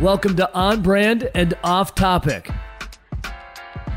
[0.00, 2.50] Welcome to On Brand and Off Topic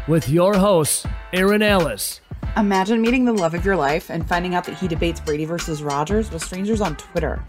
[0.07, 2.21] with your hosts, Erin Ellis.
[2.55, 5.83] Imagine meeting the love of your life and finding out that he debates Brady versus
[5.83, 7.43] Rodgers with strangers on Twitter.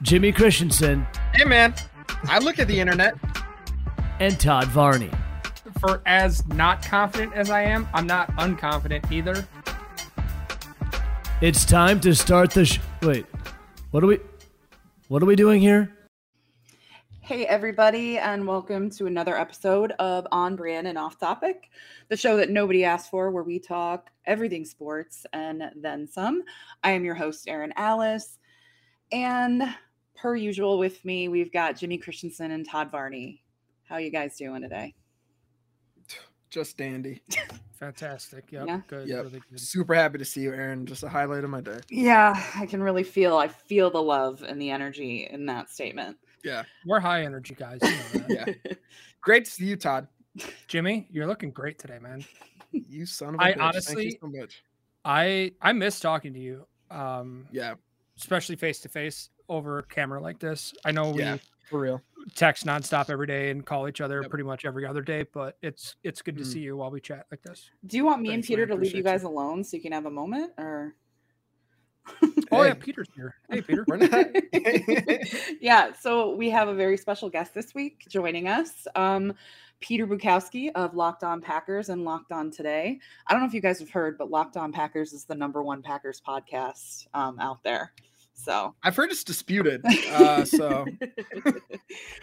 [0.00, 1.06] Jimmy Christensen.
[1.34, 1.74] Hey, man.
[2.24, 3.14] I look at the internet.
[4.20, 5.10] And Todd Varney.
[5.80, 9.46] For as not confident as I am, I'm not unconfident either.
[11.42, 13.26] It's time to start the sh- wait.
[13.90, 14.18] What are we
[15.08, 15.93] What are we doing here?
[17.24, 21.70] Hey, everybody, and welcome to another episode of On Brand and Off Topic,
[22.10, 26.42] the show that nobody asked for, where we talk everything sports and then some.
[26.82, 28.40] I am your host, Erin Alice.
[29.10, 29.62] And
[30.14, 33.42] per usual, with me, we've got Jimmy Christensen and Todd Varney.
[33.84, 34.94] How you guys doing today?
[36.50, 37.22] Just dandy.
[37.72, 38.52] Fantastic.
[38.52, 38.66] Yep.
[38.66, 38.80] Yeah.
[38.86, 39.08] Good.
[39.08, 39.24] Yep.
[39.24, 39.60] Really good.
[39.60, 40.84] Super happy to see you, Erin.
[40.84, 41.80] Just a highlight of my day.
[41.88, 46.18] Yeah, I can really feel, I feel the love and the energy in that statement.
[46.44, 46.64] Yeah.
[46.86, 47.78] We're high energy guys.
[47.82, 47.90] You
[48.20, 48.56] know that.
[48.64, 48.72] Yeah.
[49.20, 50.06] Great to see you, Todd.
[50.68, 52.24] Jimmy, you're looking great today, man.
[52.72, 53.54] You son of a I bitch.
[53.54, 54.62] Thank honestly- you so much.
[55.04, 56.66] I I miss talking to you.
[56.90, 57.74] Um, Yeah.
[58.18, 60.72] especially face to face over camera like this.
[60.84, 61.38] I know we Yeah.
[61.70, 62.02] For real.
[62.34, 64.30] text nonstop every day and call each other Yep.
[64.30, 66.46] pretty much every other day, but it's it's good to Mm.
[66.46, 67.70] see you while we chat like this.
[67.86, 68.76] Do you want me Thanks, and Peter man.
[68.76, 70.94] to leave you Appreciate guys alone so you can have a moment or?
[72.50, 73.34] Oh yeah, Peter's here.
[73.50, 73.84] Hey Peter.
[73.88, 74.26] We're not.
[75.60, 78.86] yeah, so we have a very special guest this week joining us.
[78.94, 79.34] Um,
[79.80, 83.00] Peter Bukowski of Locked On Packers and Locked On Today.
[83.26, 85.62] I don't know if you guys have heard, but Locked On Packers is the number
[85.62, 87.92] one Packers podcast um, out there.
[88.34, 89.84] So, I've heard it's disputed.
[90.10, 90.86] Uh, so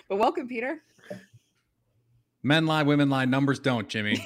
[0.07, 0.81] but welcome, Peter.
[2.43, 4.25] Men lie, women lie, numbers don't, Jimmy.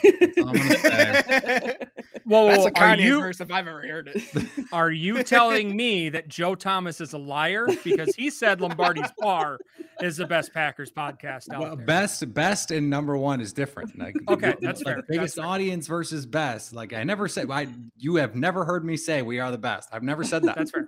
[2.28, 2.48] That's all I'm gonna.
[2.48, 4.48] Whoa, that's whoa, a are Kanye you verse if I've ever heard it.
[4.73, 9.59] are you telling me that Joe Thomas is a liar because he said Lombardi's Bar
[10.02, 11.86] is the best Packers podcast out Well, there?
[11.86, 13.98] best, best, and number one is different.
[13.98, 15.54] Like, Okay, the- that's like fair, Biggest that's fair.
[15.54, 16.73] audience versus best.
[16.73, 17.50] Like I never said.
[17.52, 17.67] I
[17.98, 19.89] you have never heard me say we are the best.
[19.92, 20.55] I've never said that.
[20.58, 20.88] That's fair.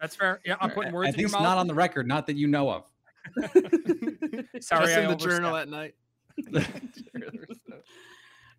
[0.00, 0.40] That's fair.
[0.44, 1.42] Yeah, I'm putting words At in your mouth.
[1.42, 2.06] not on the record.
[2.06, 2.84] Not that you know of.
[4.60, 5.62] Sorry, Just I in the journal overstepped.
[5.62, 5.94] at night.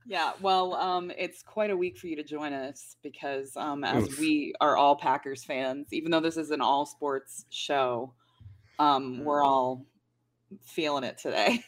[0.08, 4.06] Yeah, well, um, it's quite a week for you to join us because um, as
[4.06, 4.20] Oof.
[4.20, 8.14] we are all Packers fans, even though this is an all sports show,
[8.80, 9.86] um, we're all
[10.64, 11.62] feeling it today.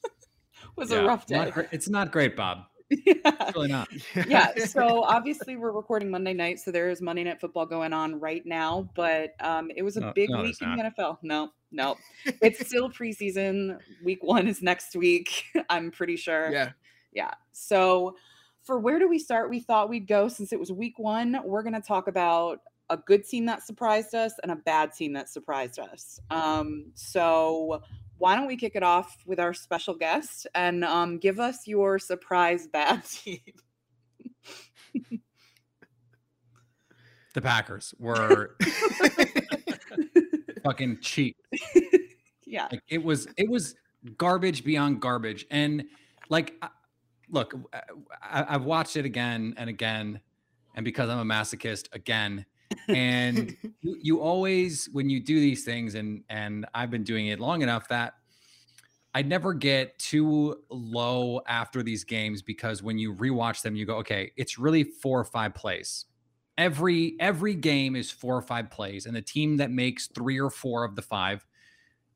[0.76, 1.50] was a rough day.
[1.52, 2.64] gre- it's not great, Bob.
[2.90, 3.14] yeah.
[3.24, 3.88] It's really not.
[4.26, 4.52] yeah.
[4.66, 8.44] So obviously we're recording Monday night, so there is Monday Night Football going on right
[8.44, 8.88] now.
[8.96, 10.82] But um, it was a No- big no, week in the.
[10.98, 11.18] NFL.
[11.22, 11.96] No, no,
[12.42, 13.78] it's still preseason.
[14.02, 15.44] Week one is next week.
[15.70, 16.50] I'm pretty sure.
[16.50, 16.70] yeah.
[17.18, 17.32] Yeah.
[17.50, 18.14] So,
[18.62, 19.50] for where do we start?
[19.50, 21.40] We thought we'd go since it was week one.
[21.44, 25.14] We're going to talk about a good team that surprised us and a bad team
[25.14, 26.20] that surprised us.
[26.30, 27.82] Um, so,
[28.18, 31.98] why don't we kick it off with our special guest and um, give us your
[31.98, 33.40] surprise bad team?
[37.34, 38.54] The Packers were
[40.64, 41.36] fucking cheap.
[42.46, 42.68] yeah.
[42.70, 43.74] Like it was it was
[44.16, 45.46] garbage beyond garbage.
[45.50, 45.84] And
[46.28, 46.68] like I-
[47.30, 47.80] look, uh,
[48.22, 50.20] I, I've watched it again and again,
[50.74, 52.46] and because I'm a masochist again.
[52.88, 57.40] And you, you always when you do these things, and and I've been doing it
[57.40, 58.14] long enough that
[59.14, 63.96] I never get too low after these games because when you rewatch them, you go,
[63.96, 66.04] okay, it's really four or five plays.
[66.56, 70.50] Every every game is four or five plays, and the team that makes three or
[70.50, 71.46] four of the five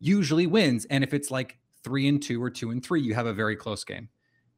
[0.00, 0.84] usually wins.
[0.86, 3.56] And if it's like three and two or two and three, you have a very
[3.56, 4.08] close game.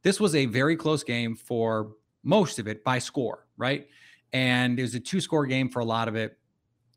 [0.05, 3.87] This was a very close game for most of it by score, right?
[4.33, 6.37] And it was a two score game for a lot of it.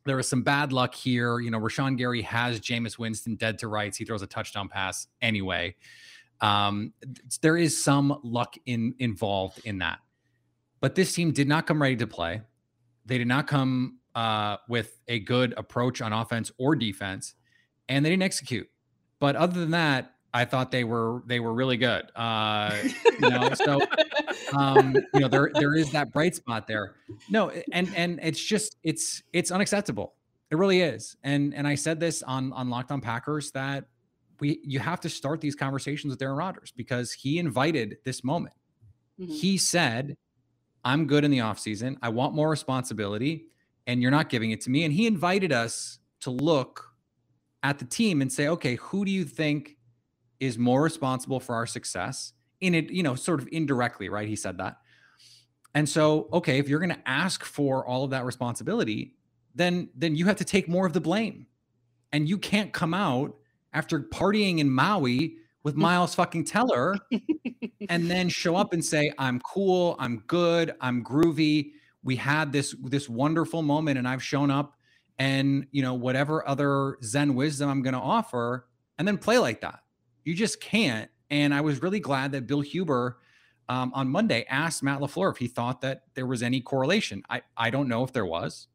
[0.05, 1.41] There was some bad luck here.
[1.41, 3.97] You know, Rashan Gary has Jameis Winston dead to rights.
[3.97, 5.75] He throws a touchdown pass anyway.
[6.43, 6.93] Um,
[7.41, 10.01] there is some luck in involved in that.
[10.83, 12.43] But this team did not come ready to play.
[13.07, 17.37] They did not come uh, with a good approach on offense or defense,
[17.89, 18.69] and they didn't execute.
[19.19, 22.11] But other than that, I thought they were they were really good.
[22.15, 22.77] Uh,
[23.21, 23.81] you know, so
[24.53, 26.97] um, you know there there is that bright spot there.
[27.31, 30.15] No, and and it's just it's it's unacceptable.
[30.51, 31.17] It really is.
[31.23, 33.85] And and I said this on on Locked On Packers that
[34.41, 38.55] we you have to start these conversations with Aaron Rodgers because he invited this moment.
[39.19, 39.31] Mhm.
[39.31, 40.17] He said,
[40.85, 41.97] "I'm good in the offseason.
[42.03, 43.47] I want more responsibility,
[43.87, 46.85] and you're not giving it to me." And he invited us to look
[47.63, 49.78] at the team and say, "Okay, who do you think
[50.41, 54.27] is more responsible for our success?" In it, you know, sort of indirectly, right?
[54.27, 54.79] He said that.
[55.75, 59.15] And so, okay, if you're going to ask for all of that responsibility,
[59.55, 61.47] then then you have to take more of the blame.
[62.13, 63.37] And you can't come out
[63.73, 66.97] after partying in Maui with Miles fucking Teller
[67.89, 71.73] and then show up and say, I'm cool, I'm good, I'm groovy.
[72.03, 74.75] We had this this wonderful moment and I've shown up
[75.19, 78.67] and you know, whatever other Zen wisdom I'm gonna offer,
[78.99, 79.81] and then play like that.
[80.29, 81.11] You just can't.
[81.31, 83.17] And I was really glad that Bill Huber
[83.71, 87.23] um, on Monday asked Matt LaFleur if he thought that there was any correlation.
[87.31, 88.67] I, I don't know if there was.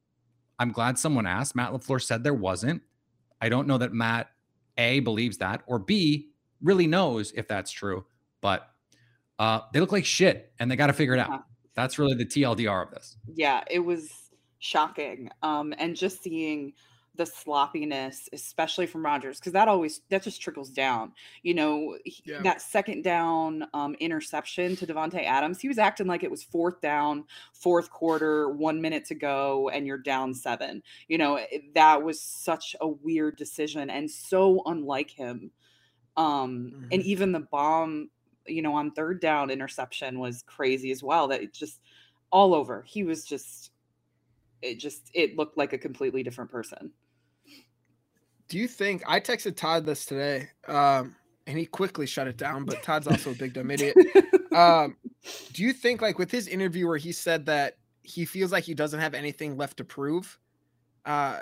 [0.57, 1.55] I'm glad someone asked.
[1.55, 2.81] Matt LaFleur said there wasn't.
[3.39, 4.31] I don't know that Matt
[4.79, 8.03] A believes that or B really knows if that's true,
[8.41, 8.71] but
[9.37, 11.29] uh, they look like shit and they got to figure it out.
[11.29, 11.39] Yeah.
[11.75, 13.15] That's really the TLDR of this.
[13.35, 14.09] yeah, it was
[14.57, 15.29] shocking.
[15.43, 16.73] Um, and just seeing
[17.15, 21.13] the sloppiness, especially from Rodgers, because that always that just trickles down.
[21.43, 22.41] You know, he- Yeah.
[22.41, 26.81] that second down um, interception to Davante Adams, he was acting like it was fourth
[26.81, 30.81] down, fourth quarter, one minute to go, and you're down seven.
[31.07, 35.51] You know, it- that was such a weird decision and so unlike him.
[36.17, 37.05] Um, and Mhm.
[37.05, 38.09] even the bomb,
[38.47, 41.27] you know, on third down interception was crazy as well.
[41.27, 41.79] That it just
[42.31, 42.81] all over.
[42.83, 43.69] He was just
[44.63, 46.91] it just it looked like a completely different person.
[48.53, 50.47] Do you think I texted Todd this today?
[50.67, 51.15] Um,
[51.47, 53.97] and he quickly shut it down, but Todd's also a big dumb idiot.
[54.53, 54.97] Um,
[55.53, 58.75] do you think like with his interview where he said that he feels like he
[58.75, 60.37] doesn't have anything left to prove?
[61.07, 61.39] Uh,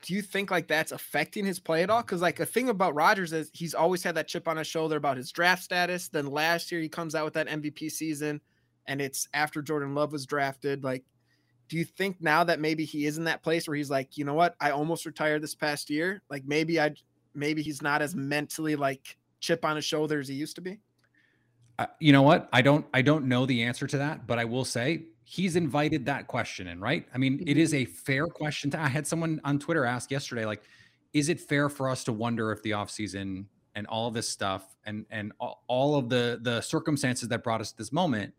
[0.00, 2.00] do you think like that's affecting his play at all?
[2.00, 4.96] Because like a thing about Rodgers is he's always had that chip on his shoulder
[4.96, 6.08] about his draft status.
[6.08, 8.40] Then last year he comes out with that MVP season,
[8.86, 10.82] and it's after Jordan Love was drafted.
[10.82, 11.04] Like,
[11.68, 14.24] do you think now that maybe he is in that place where he's like, you
[14.24, 16.22] know what, I almost retired this past year.
[16.30, 16.94] Like maybe I,
[17.34, 20.78] maybe he's not as mentally like chip on his shoulder as he used to be.
[21.78, 22.48] Uh, you know what?
[22.52, 26.06] I don't I don't know the answer to that, but I will say he's invited
[26.06, 27.06] that question in, right?
[27.12, 28.70] I mean, it is a fair question.
[28.70, 30.62] To, I had someone on Twitter ask yesterday, like,
[31.12, 35.04] is it fair for us to wonder if the offseason and all this stuff and
[35.10, 38.32] and all, all of the the circumstances that brought us to this moment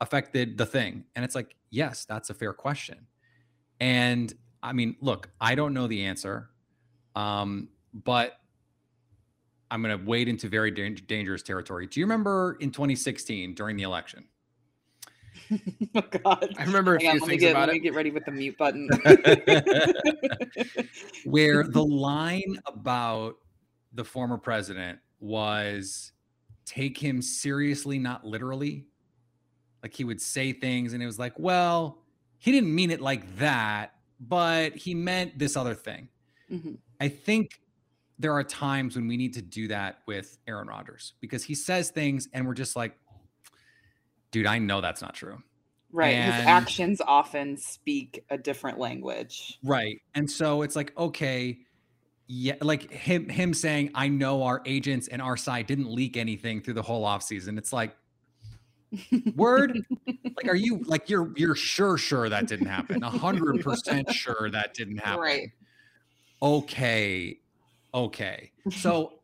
[0.00, 1.04] affected the thing?
[1.14, 3.06] And it's like, yes, that's a fair question.
[3.80, 4.32] And
[4.62, 6.50] I mean, look, I don't know the answer,
[7.16, 8.38] um, but
[9.70, 11.86] I'm going to wade into very dan- dangerous territory.
[11.86, 14.24] Do you remember in 2016 during the election?
[15.94, 16.54] oh God.
[16.58, 17.82] I remember a Hang on, few let me things get about let me it.
[17.82, 18.88] get ready with the mute button.
[21.24, 23.36] where the line about
[23.92, 26.12] the former president was
[26.66, 28.86] take him seriously, not literally.
[29.82, 31.98] Like he would say things and it was like, well,
[32.38, 36.08] he didn't mean it like that, but he meant this other thing.
[36.50, 36.78] Mhm.
[37.00, 37.60] I think
[38.18, 41.90] there are times when we need to do that with Aaron Rodgers because he says
[41.90, 42.94] things and we're just like,
[44.30, 45.42] dude, I know that's not true.
[45.92, 46.14] Right.
[46.14, 49.58] His actions often speak a different language.
[49.64, 50.00] Right.
[50.14, 51.58] And so it's like, okay,
[52.28, 56.60] yeah, like him him saying, I know our agents and our side didn't leak anything
[56.60, 57.58] through the whole offseason.
[57.58, 57.96] It's like,
[59.36, 59.78] word?
[60.06, 63.02] like, are you like you're you're sure sure that didn't happen?
[63.02, 65.20] A hundred percent sure that didn't happen.
[65.20, 65.48] Right.
[66.42, 67.38] Okay.
[67.92, 68.52] Okay.
[68.70, 69.20] So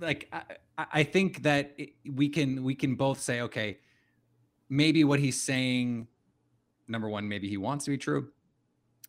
[0.00, 0.38] like I,
[0.78, 3.78] I- I think that it- we can we can both say, okay,
[4.68, 6.08] maybe what he's saying,
[6.88, 8.30] number one, maybe he wants to be true.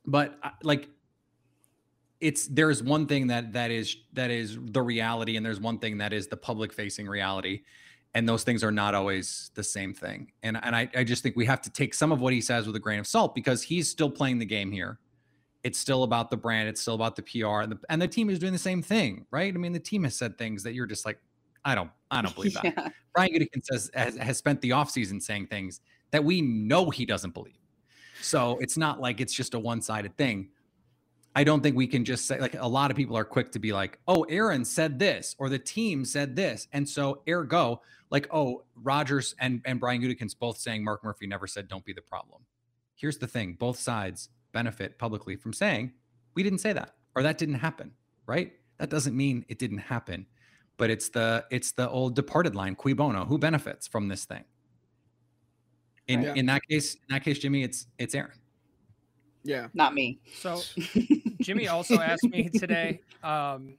[0.05, 0.87] But uh, like
[2.21, 5.97] it's there's one thing that that is that is the reality and there's one thing
[5.97, 7.63] that is the public facing reality
[8.15, 11.35] and those things are not always the same thing and and I, I just think
[11.35, 13.61] we have to take some of what he says with a grain of salt because
[13.61, 14.99] he's still playing the game here
[15.63, 18.29] it's still about the brand it's still about the pr and the, and the team
[18.29, 20.87] is doing the same thing right i mean the team has said things that you're
[20.87, 21.19] just like
[21.63, 22.89] i don't i don't believe that Yeah.
[23.15, 25.79] Brian Gutekunst says has, has spent the offseason saying things
[26.11, 27.59] that we know he doesn't believe.
[28.21, 30.49] So it's not like it's just a one-sided thing.
[31.35, 33.59] I don't think we can just say like a lot of people are quick to
[33.59, 37.81] be like, "Oh, Aaron said this," or the team said this, and so ergo,
[38.15, 41.93] like, "Oh, Rodgers and and Brian Gutekunst both saying Mark Murphy never said don't be
[41.93, 42.41] the problem."
[42.95, 45.91] Here's the thing: both sides benefit publicly from saying
[46.35, 47.91] we didn't say that or that didn't happen,
[48.25, 48.53] right?
[48.79, 50.27] That doesn't mean it didn't happen
[50.77, 54.43] but it's the it's the old departed line cui bono who benefits from this thing
[56.07, 56.35] in Right.
[56.35, 58.37] in that case in that case jimmy it's it's aaron
[59.43, 59.67] Yeah.
[59.73, 60.19] Not me.
[60.41, 60.61] So
[61.47, 63.77] Jimmy also asked me today um,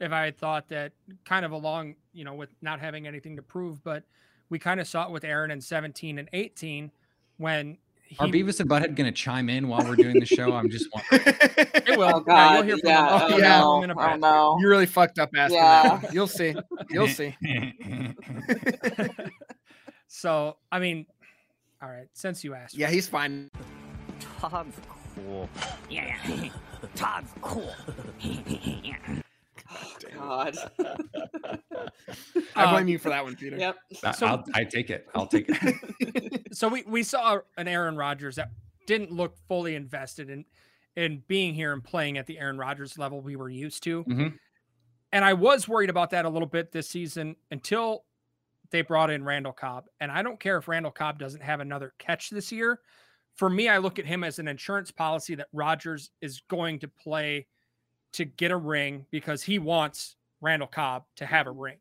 [0.00, 0.92] if I had thought that
[1.24, 4.04] kind of along, you know, with not having anything to prove, but
[4.50, 6.90] we kind of saw it with Aaron in 17 and 18
[7.36, 10.54] when he, are beavis and butthead going to chime in while we're doing the show
[10.54, 12.06] i'm just wondering it will.
[12.06, 12.54] Oh Yeah, God.
[12.54, 13.26] you'll hear from Yeah.
[13.28, 13.32] him.
[13.34, 13.60] Oh, yeah.
[13.60, 14.08] from him in a no.
[14.12, 14.20] Bit.
[14.20, 14.56] no.
[14.60, 15.98] You really fucked up asking Yeah.
[15.98, 16.14] that.
[16.14, 16.54] You'll see.
[16.90, 17.36] You'll see.
[20.08, 21.06] so, I mean,
[21.82, 22.74] all right, since you asked.
[22.76, 23.50] Yeah, he's fine.
[24.40, 24.76] Todd's
[25.14, 25.48] cool.
[25.90, 26.16] Yeah,
[26.94, 27.74] Todd's cool.
[29.70, 30.56] Oh, God.
[32.56, 33.56] I Uh, blame you for that one, Peter.
[33.56, 33.76] Yep.
[34.04, 35.06] I- So- I'll, I take it.
[35.14, 36.46] I'll take it.
[36.52, 38.50] so we, we saw an Aaron Rodgers that
[38.86, 40.44] didn't look fully invested in
[40.96, 44.02] in being here and playing at the Aaron Rodgers level we were used to.
[44.04, 44.36] Mhm.
[45.12, 48.04] And I was worried about that a little bit this season until
[48.70, 49.84] they brought in Randall Cobb.
[50.00, 52.80] And I don't care if Randall Cobb doesn't have another catch this year.
[53.36, 56.88] For me, I look at him as an insurance policy that Rodgers is going to
[56.88, 57.46] play
[58.12, 61.76] to get a ring because he wants Randall Cobb to have a ring.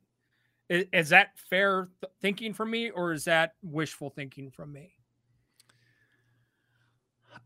[0.69, 4.93] Is, is that fair th- thinking from me or is that wishful thinking from me?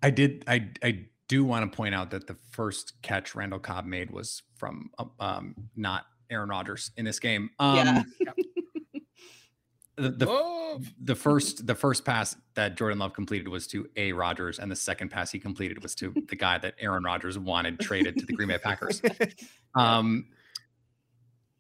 [0.02, 0.44] I did.
[0.48, 4.42] I I do want to point out that the first catch Randall Cobb made was
[4.58, 7.50] from um, not Aaron Rodgers in this game.
[7.60, 8.04] Um, Yeah.
[10.02, 10.80] The, the Whoa.
[11.02, 14.76] the first the first pass that Jordan Love completed was to A Rodgers, and the
[14.76, 18.34] second pass he completed was to the guy that Aaron Rodgers wanted traded to the
[18.34, 19.02] Green Bay Packers.
[19.74, 20.26] Um,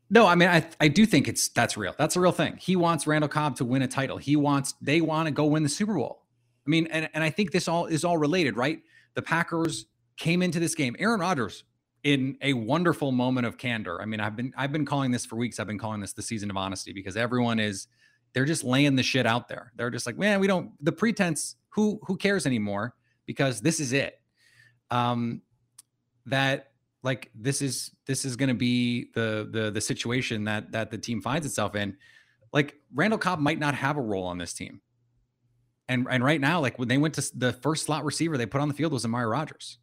[0.10, 1.96] no, I mean, I I do think it's that's real.
[1.98, 2.58] That's a real thing.
[2.58, 4.18] He wants Randall Cobb to win a title.
[4.18, 6.24] He wants they want to go win the Super Bowl.
[6.68, 8.82] I mean, and and I think this all is all related, right?
[9.14, 9.86] The Packers
[10.18, 10.98] came into this game.
[11.00, 11.64] Aaron Rodgers
[12.04, 14.02] in a wonderful moment of candor.
[14.02, 15.60] I mean, I've been I've been calling this for weeks.
[15.60, 17.88] I've been calling this the season of honesty because everyone is
[18.34, 19.72] they're just laying the shit out there.
[19.76, 21.56] They're just like, man, we don't the pretense.
[21.70, 22.96] Who who cares anymore?
[23.26, 24.20] Because this is it.
[24.90, 25.42] Um,
[26.26, 26.72] that
[27.04, 30.98] like this is this is going to be the the the situation that that the
[30.98, 31.98] team finds itself in.
[32.54, 34.82] Like Randall Cobb might not have a role on this team.
[35.88, 38.62] And and right now, like when they went to the first slot receiver they put
[38.62, 39.78] on the field was Amari Rodgers.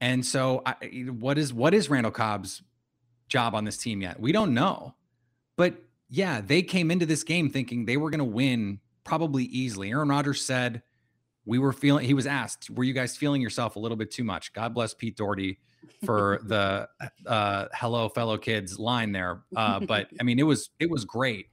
[0.00, 0.74] And so, I,
[1.18, 2.62] what is what is Randall Cobb's
[3.28, 4.20] job on this team yet?
[4.20, 4.94] We don't know.
[5.56, 9.90] But yeah, they came into this game thinking they were going to win probably easily.
[9.90, 10.82] Aaron Rodgers said,
[11.44, 14.24] "We were feeling." He was asked, "Were you guys feeling yourself a little bit too
[14.24, 15.58] much?" God bless Pete Dougherty
[16.04, 16.88] for the
[17.26, 19.42] uh, "Hello, fellow kids" line there.
[19.54, 21.46] Uh, but I mean, it was it was great.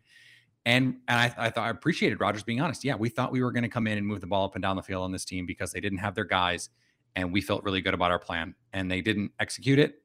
[0.65, 2.85] And, and I, I thought I appreciated Rodgers being honest.
[2.85, 4.61] Yeah, we thought we were going to come in and move the ball up and
[4.61, 6.69] down the field on this team because they didn't have their guys,
[7.17, 10.01] and we felt really good about our plan, and they didn't execute it.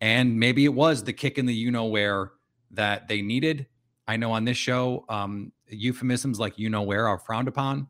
[0.00, 2.30] And maybe it was the kick in the you know where
[2.70, 3.66] that they needed.
[4.08, 7.86] I know on this show, um, euphemisms like you know where are frowned upon.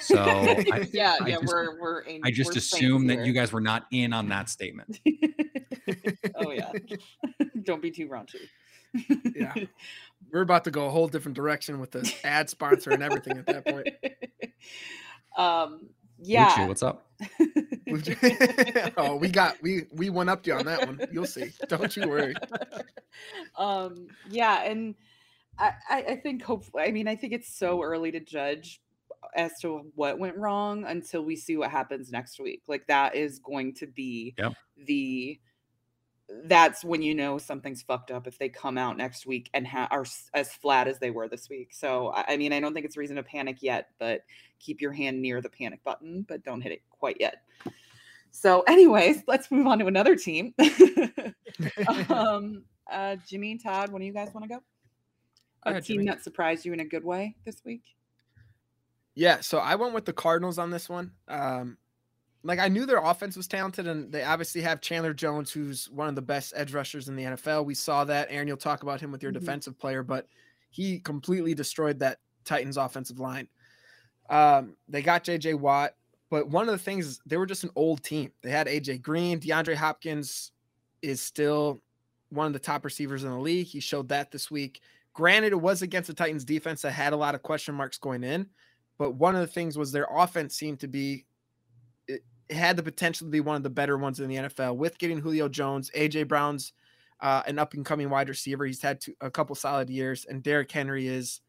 [0.00, 2.00] So I, yeah, I yeah, just- we're we're.
[2.00, 3.24] an- I just we're assume that here.
[3.24, 5.00] you guys were not in on that statement.
[6.34, 6.72] oh yeah,
[7.62, 8.48] don't be too raunchy.
[9.36, 9.54] Yeah.
[10.32, 13.46] We're about to go a whole different direction with the ad sponsor and everything at
[13.46, 13.88] that point.
[15.36, 15.88] Um.
[16.20, 16.66] Lucci, Yeah.
[16.66, 17.06] what's up?
[18.98, 21.00] oh, we got we we went up to you on that one.
[21.10, 21.50] You'll see.
[21.68, 22.34] Don't you worry.
[23.56, 24.94] um yeah and
[25.60, 28.80] I, I think hopefully i mean i think it's so early to judge
[29.34, 32.62] as to what went wrong until we see what happens next week.
[32.66, 34.54] Like that is going to be Yep.
[34.86, 35.38] the
[36.44, 39.88] that's when you know something's fucked up if they come out next week and ha-
[39.90, 41.72] are s- as flat as they were this week.
[41.72, 44.22] So I, I mean i don't think it's reason to panic yet but
[44.58, 47.42] keep your hand near the panic button but don't hit it quite yet.
[48.30, 50.54] So anyways let's move on to another team.
[52.08, 54.62] Um uh jimmy and todd when do you guys want to go
[55.64, 56.06] Go a ahead, team Jimmy.
[56.06, 57.82] that surprised you in a good way this week
[59.14, 61.12] Yeah, so I went with the Cardinals on this one.
[61.28, 61.76] Um,
[62.42, 66.08] like I knew their offense was talented, and they obviously have Chandler Jones, who's one
[66.08, 67.66] of the best edge rushers in the NFL.
[67.66, 68.48] We saw that, Erin.
[68.48, 69.40] You'll talk about him with your Mhm.
[69.40, 70.26] defensive player, but
[70.70, 73.46] he completely destroyed that Titans offensive line.
[74.30, 75.96] Um, they got JJ Watt,
[76.30, 78.32] but one of the things is they were just an old team.
[78.40, 80.52] They had AJ Green, DeAndre Hopkins
[81.02, 81.82] is still
[82.30, 83.66] one of the top receivers in the league.
[83.66, 84.80] He showed that this week.
[85.12, 88.22] Granted, it was against the Titans defense that had a lot of question marks going
[88.24, 88.46] in,
[88.98, 91.26] but one of the things was their offense seemed to be
[92.06, 94.98] it, had the potential to be one of the better ones in the NFL with
[94.98, 96.72] getting Julio Jones, AJ Brown's
[97.20, 98.64] uh, an up and coming wide receiver.
[98.64, 101.40] He's had two, a couple solid years, and Derrick Henry is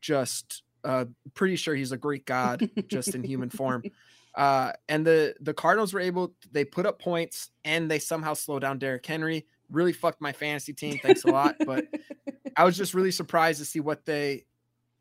[0.00, 3.82] just uh, pretty sure he's a Greek god just in human form.
[4.34, 8.58] Uh, and the the Cardinals were able they put up points and they somehow slow
[8.58, 9.46] down Derrick Henry.
[9.70, 10.98] Really fucked my fantasy team.
[11.00, 11.86] Thanks a lot, but
[12.56, 14.44] I was just really surprised to see what they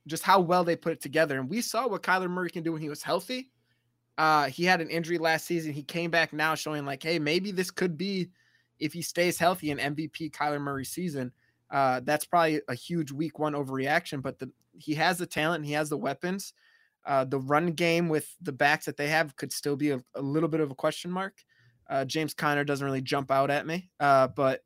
[0.07, 1.39] just how well they put it together.
[1.39, 3.51] And we saw what Kyler Murray can do when he was healthy.
[4.17, 5.73] Uh, he had an injury last season.
[5.73, 8.29] He came back now showing like, hey, maybe this could be
[8.79, 11.31] if he stays healthy an MVP Kyler Murray season.
[11.71, 15.65] Uh, that's probably a huge week one overreaction, but the he has the talent and
[15.65, 16.53] he has the weapons.
[17.05, 20.21] Uh, the run game with the backs that they have could still be a, a
[20.21, 21.43] little bit of a question mark.
[21.89, 24.63] Uh, James Conner doesn't really jump out at me, uh, but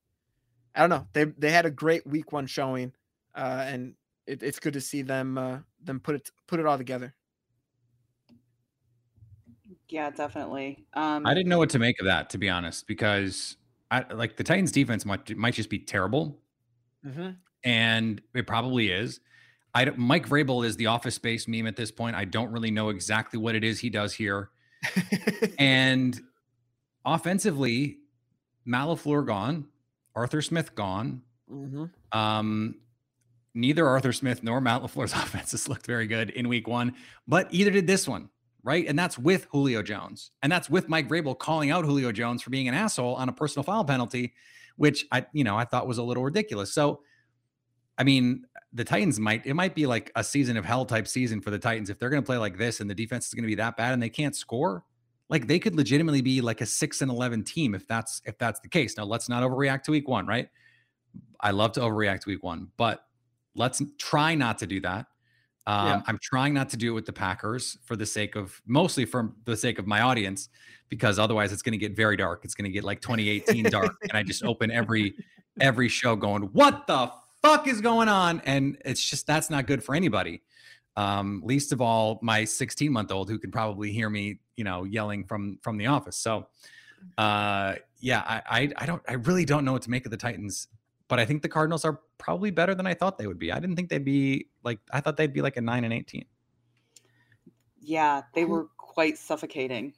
[0.77, 1.07] I don't know.
[1.13, 2.93] They they had a great week one showing,
[3.35, 3.95] uh, and
[4.27, 7.13] it, it's good to see them uh, them put it put it all together.
[9.89, 13.55] yeah definitely um I didn't know what to make of that, to be honest, because
[13.89, 16.39] I, like the Titans defense might might just be terrible,
[17.05, 17.29] Mm-hmm.
[17.63, 19.19] and it probably is.
[19.73, 22.15] I don't- Mike Vrabel is the Office Space meme at this point.
[22.15, 24.49] I don't really know exactly what it is he does here.
[25.59, 26.19] And
[27.05, 27.97] offensively,
[28.65, 29.67] Matt LaFleur gone,
[30.17, 31.21] Arthur Smith gone.
[31.49, 31.85] mm-hmm.
[32.17, 32.75] Um,
[33.53, 36.93] neither Arthur Smith nor Matt LaFleur's offenses looked very good in week one,
[37.27, 38.29] but either did this one,
[38.63, 38.87] right?
[38.87, 40.31] And that's with Julio Jones.
[40.41, 43.33] And that's with Mike Vrabel calling out Julio Jones for being an asshole on a
[43.33, 44.33] personal foul penalty,
[44.75, 46.73] which I, you know, I thought was a little ridiculous.
[46.73, 47.01] So,
[47.97, 51.41] I mean, the Titans might, it might be like a season of hell type season
[51.41, 51.89] for the Titans.
[51.89, 53.77] If they're going to play like this and the defense is going to be that
[53.77, 54.83] bad and they can't score,
[55.29, 58.59] like they could legitimately be like a six and 11 team if that's, if that's
[58.61, 58.97] the case.
[58.97, 60.49] Now, let's not overreact to week one, right?
[61.41, 63.03] I love to overreact to week one, but
[63.55, 65.07] let's try not to do that.
[65.65, 66.01] Um, Yeah.
[66.07, 69.33] I'm trying not to do it with the Packers for the sake of mostly for
[69.43, 70.47] the sake of my audience,
[70.89, 72.45] because otherwise it's going to get very dark.
[72.45, 75.13] It's going to get like 2018 dark, and I just open every
[75.59, 79.83] every show going, "What the fuck is going on?" And it's just that's not good
[79.83, 80.41] for anybody.
[80.97, 84.83] Um, least of all my 16 month old who can probably hear me, you know,
[84.83, 86.17] yelling from from the office.
[86.17, 86.47] So,
[87.17, 90.17] uh, yeah, I, I I don't I really don't know what to make of the
[90.17, 90.67] Titans
[91.07, 93.51] but I think the Cardinals are probably better than I thought they would be.
[93.51, 96.25] I didn't think they'd be like I thought they'd be like a nine and eighteen.
[97.79, 99.93] Yeah, they were quite suffocating.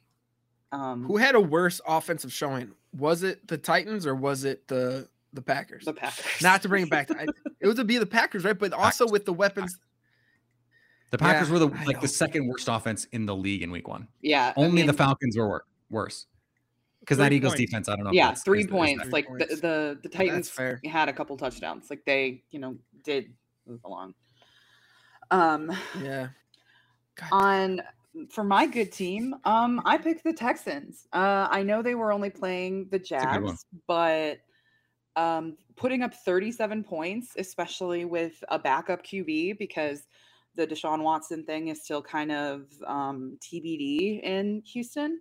[0.72, 2.70] Um, Who had a worse offensive showing?
[2.96, 5.84] Was it the Titans or was it the the Packers?
[5.84, 6.42] the Packers.
[6.42, 7.26] Not to bring it back to I,
[7.60, 8.58] it was to be the Packers, right?
[8.58, 9.78] But also with the weapons.
[11.10, 13.88] The Packers Yeah, were the like the second worst offense in the league in week
[13.88, 14.06] one.
[14.22, 16.26] yeah, I Only the Falcons were wor- worse
[17.00, 17.70] because that Eagles points.
[17.70, 17.88] defense.
[17.88, 18.12] I don't know.
[18.12, 19.04] yeah, three is- is points.
[19.04, 19.48] that- like points.
[19.48, 20.80] the the, the Titans fair.
[20.84, 21.90] had a couple touchdowns.
[21.90, 23.32] Like they, you know, did
[23.66, 24.14] move along.
[25.30, 26.28] Um, Yeah.
[27.16, 27.82] God, on
[28.28, 31.06] for my good team, um, I picked the Texans.
[31.12, 33.10] Uh, I know they were only playing the a good
[33.42, 33.46] one.
[33.46, 34.38] Jags, but
[35.16, 40.06] um, putting up 37 points, especially with a backup QB, because
[40.56, 45.20] the Deshaun Watson thing is still kind of um, TBD in Houston.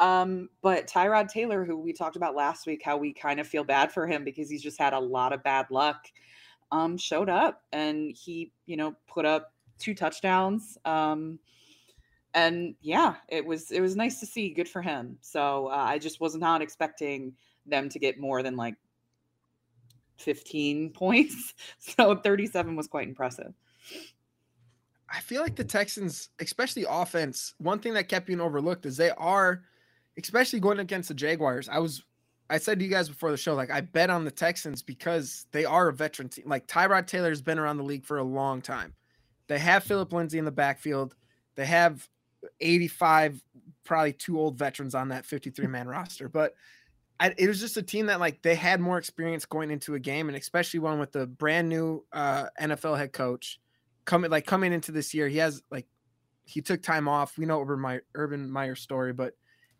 [0.00, 3.64] Um, but Tyrod Taylor, who we talked about last week, how we kind of feel
[3.64, 6.06] bad for him because he's just had a lot of bad luck,
[6.72, 10.76] um, showed up and he, you know, put up two touchdowns.
[10.84, 11.38] Um,
[12.34, 14.50] and yeah, it was it was nice to see.
[14.50, 15.16] Good for him.
[15.20, 17.34] So uh, I just was not expecting
[17.64, 18.74] them to get more than like
[20.18, 21.54] 15 points.
[21.78, 23.54] So 37 was quite impressive.
[25.08, 29.10] I feel like the Texans, especially offense, one thing that kept being overlooked is they
[29.10, 29.62] are,
[30.18, 31.68] especially going against the Jaguars.
[31.68, 32.02] I was,
[32.50, 35.46] I said to you guys before the show, like I bet on the Texans because
[35.52, 36.44] they are a veteran team.
[36.48, 38.94] Like Tyrod Taylor has been around the league for a long time.
[39.46, 41.14] They have Phillip Lindsay in the backfield.
[41.54, 42.08] They have
[42.60, 43.42] 85,
[43.84, 46.28] probably two old veterans on that 53 man roster.
[46.28, 46.54] But
[47.20, 50.00] I, it was just a team that like they had more experience going into a
[50.00, 53.60] game, and especially one with the brand new uh, NFL head coach
[54.04, 55.28] coming like coming into this year.
[55.28, 55.86] He has like
[56.44, 57.38] he took time off.
[57.38, 59.34] We know Urban Meyer, Urban Meyer story, but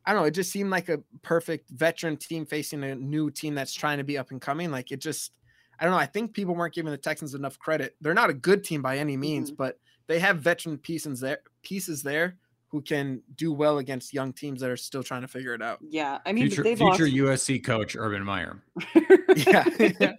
[0.07, 0.27] I don't know.
[0.27, 4.05] It just seemed like a perfect veteran team facing a new team that's trying to
[4.05, 4.71] be up and coming.
[4.71, 5.33] Like it just,
[5.79, 5.99] I don't know.
[5.99, 7.97] I think people weren't giving the Texans enough credit.
[8.01, 9.57] They're not a good team by any means, Mhm.
[9.57, 12.37] but they have veteran pieces there, pieces there
[12.75, 15.79] who can do well against young teams that are still trying to figure it out.
[15.89, 17.47] Yeah, I mean future future lost.
[17.49, 18.61] USC coach Urban Meyer.
[19.37, 19.65] Yeah.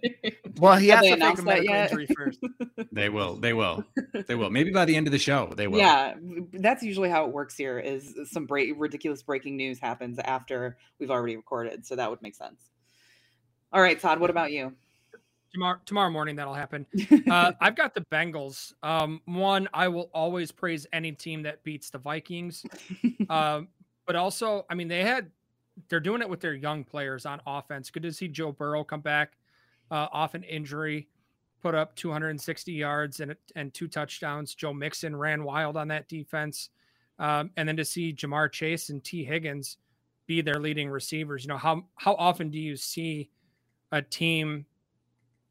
[0.58, 1.90] Well, he Have has they to fake announced a that medical yet?
[1.90, 2.40] injury first.
[2.92, 3.36] They will.
[3.36, 3.84] They will.
[4.26, 4.48] They will.
[4.48, 5.78] Maybe by the end of the show, they will.
[5.78, 6.14] Yeah,
[6.54, 7.78] that's usually how it works here.
[7.78, 12.34] Is some break, ridiculous breaking news happens after we've already recorded, so that would make
[12.34, 12.70] sense.
[13.70, 14.18] All right, Todd.
[14.18, 14.74] What about you?
[15.52, 16.86] Tomorrow tomorrow morning that'll happen.
[17.30, 18.72] Uh, I've got the Bengals.
[18.84, 22.64] Um, one, I will always praise any team that beats the Vikings.
[23.28, 23.68] Um,
[24.06, 25.30] but also, I mean, they had
[25.88, 27.90] they're doing it with their young players on offense.
[27.90, 29.32] Good to see Joe Burrow come back
[29.90, 31.08] uh, off an injury,
[31.62, 34.54] put up 260 yards and and two touchdowns.
[34.54, 36.70] Joe Mixon ran wild on that defense,
[37.18, 39.78] um, and then to see Ja'Marr Chase and Tee Higgins
[40.26, 41.44] be their leading receivers.
[41.44, 43.30] You know how how often do you see
[43.92, 44.66] a team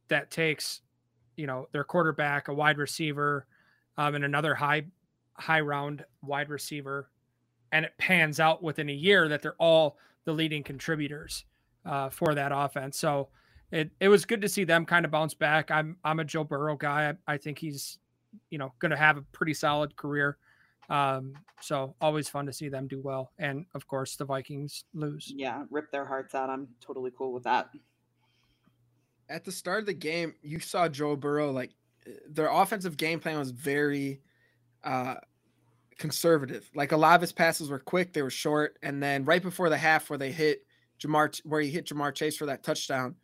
[0.07, 0.81] that takes
[1.35, 3.45] you know their quarterback, a wide receiver,
[3.97, 4.85] um, and another high
[5.33, 7.09] high round wide receiver,
[7.71, 11.45] and it pans out within a year that they're all the leading contributors
[11.85, 12.97] uh, for that offense.
[12.97, 13.29] So
[13.71, 15.71] it it was good to see them kind of bounce back.
[15.71, 17.15] I'm I'm a Joe Burrow guy.
[17.27, 17.99] I, I think he's
[18.49, 20.37] you know going to have a pretty solid career.
[20.87, 25.33] Um, so always fun to see them do well, and of course the Vikings lose.
[25.35, 26.49] yeah, rip their hearts out.
[26.49, 27.69] I'm totally cool with that.
[29.29, 31.71] At the start of the game, you saw Joe Burrow like
[32.07, 34.21] uh, their offensive game plan was very
[34.83, 35.15] uh
[35.97, 36.69] conservative.
[36.75, 39.69] Like a lot of his passes were quick, they were short, and then right before
[39.69, 40.65] the half where they hit
[40.99, 43.15] Ja'Marr where he hit Ja'Marr Chase for that touchdown.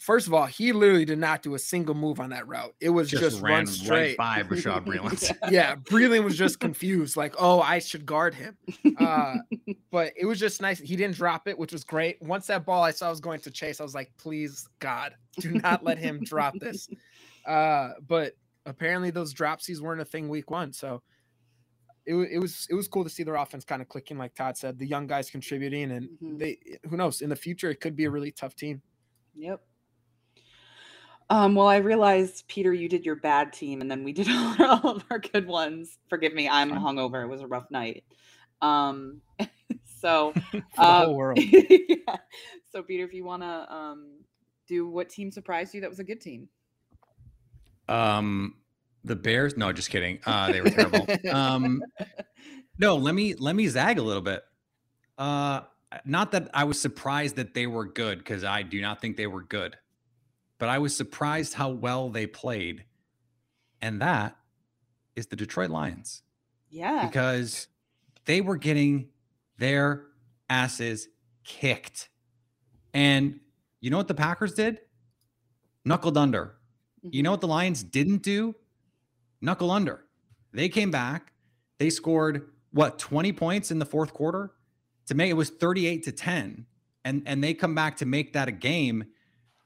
[0.00, 2.74] First of all, he literally did not do a single move on that route.
[2.80, 5.30] It was just, just run straight right by Bashaud Breeland.
[5.50, 8.56] yeah, Breeland was just confused, like, oh, I should guard him.
[8.98, 9.36] Uh,
[9.90, 10.78] but it was just nice.
[10.78, 12.20] He didn't drop it, which was great.
[12.20, 15.52] Once that ball I saw was going to Chase, I was like, please, God, do
[15.52, 16.88] not let him drop this.
[17.46, 18.34] Uh, but
[18.66, 20.72] apparently those dropsies weren't a thing week one.
[20.72, 21.02] So
[22.06, 24.56] it, it was it was cool to see their offense kind of clicking, like Todd
[24.56, 26.38] said, the young guys contributing, and mm-hmm.
[26.38, 28.82] they who knows in the future it could be a really tough team.
[29.36, 29.60] Yep.
[31.30, 34.28] Um, well, I realized Peter, you did your bad team, and then we did
[34.60, 35.98] all of our good ones.
[36.08, 37.22] Forgive me, I'm hungover.
[37.22, 38.04] It was a rough night.
[38.60, 39.20] Um,
[40.00, 40.34] so
[40.78, 41.38] uh, whole world.
[41.40, 42.16] yeah.
[42.72, 44.18] So, Peter, if you want to um,
[44.66, 46.48] do what team surprised you, that was a good team.
[47.88, 48.56] Um,
[49.04, 49.56] the Bears?
[49.56, 50.18] No, just kidding.
[50.26, 51.06] Uh, they were terrible.
[51.32, 51.80] um,
[52.78, 54.42] no, let me let me zag a little bit.
[55.16, 55.60] Uh,
[56.04, 59.26] not that I was surprised that they were good because I do not think they
[59.26, 59.76] were good,
[60.58, 62.84] but I was surprised how well they played,
[63.80, 64.36] and that
[65.16, 66.22] is the Detroit Lions.
[66.68, 67.66] Yeah, because
[68.24, 69.08] they were getting
[69.58, 70.06] their
[70.48, 71.08] asses
[71.44, 72.08] kicked,
[72.94, 73.40] and
[73.80, 74.80] you know what the Packers did?
[75.84, 76.56] Knuckled under.
[77.02, 77.32] You know mm-hmm.
[77.32, 78.54] what the Lions didn't do?
[79.40, 80.04] Knuckle under.
[80.52, 81.32] They came back.
[81.78, 84.52] They scored what 20 points in the fourth quarter
[85.10, 86.66] to make it was 38 to 10
[87.04, 89.04] and and they come back to make that a game.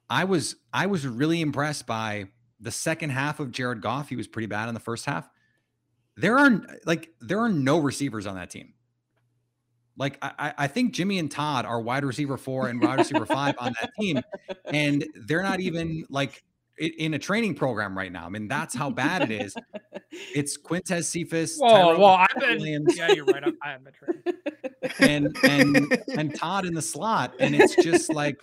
[0.08, 2.28] I was i was really impressed by
[2.60, 4.08] the second half of jared goff.
[4.08, 5.28] He was pretty bad in the first half.
[6.16, 8.72] There are like there are no receivers on that team.
[9.98, 13.54] Like I, I think Jimmy and Todd are wide receiver four and wide receiver five
[13.58, 14.22] on that team,
[14.64, 16.42] and they're not even like
[16.78, 18.26] in a training program right now.
[18.26, 19.54] I mean, that's how bad it is.
[20.32, 21.58] It's Quintez Cephus.
[21.58, 22.58] Whoa, well, I've been.
[22.58, 23.42] Williams, yeah, you're right.
[23.62, 23.88] I am
[25.00, 28.36] and and and Todd in the slot, and it's just like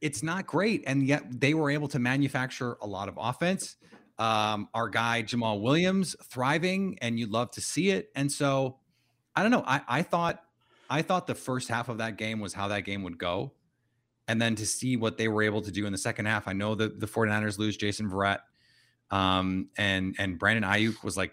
[0.00, 0.84] it's not great.
[0.86, 3.76] And yet they were able to manufacture a lot of offense.
[4.18, 8.10] Um, our guy Jamaal Williams thriving, and you'd love to see it.
[8.16, 8.78] And so,
[9.36, 9.64] I don't know.
[9.66, 10.42] I I thought
[10.88, 13.52] I thought the first half of that game was how that game would go
[14.28, 16.46] and then to see what they were able to do in the second half.
[16.46, 18.40] I know that the 49ers lose Jason Verrett
[19.10, 21.32] um, and and Brandon Aiyuk was like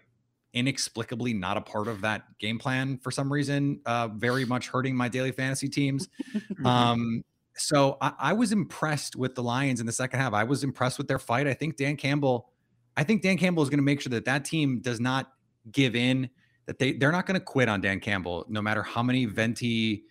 [0.54, 4.96] inexplicably not a part of that game plan for some reason, uh, very much hurting
[4.96, 6.08] my daily fantasy teams.
[6.66, 7.24] um,
[7.58, 10.34] so I, I, was impressed with the Lions in the second half.
[10.34, 11.48] I was impressed with their fight.
[11.48, 12.50] I think Dan Campbell,
[12.96, 15.32] I think Dan Campbell is going to make sure that that team does not
[15.72, 16.30] give in.
[16.68, 20.06] That they they're not going to quit on Dan Campbell, no matter how many venti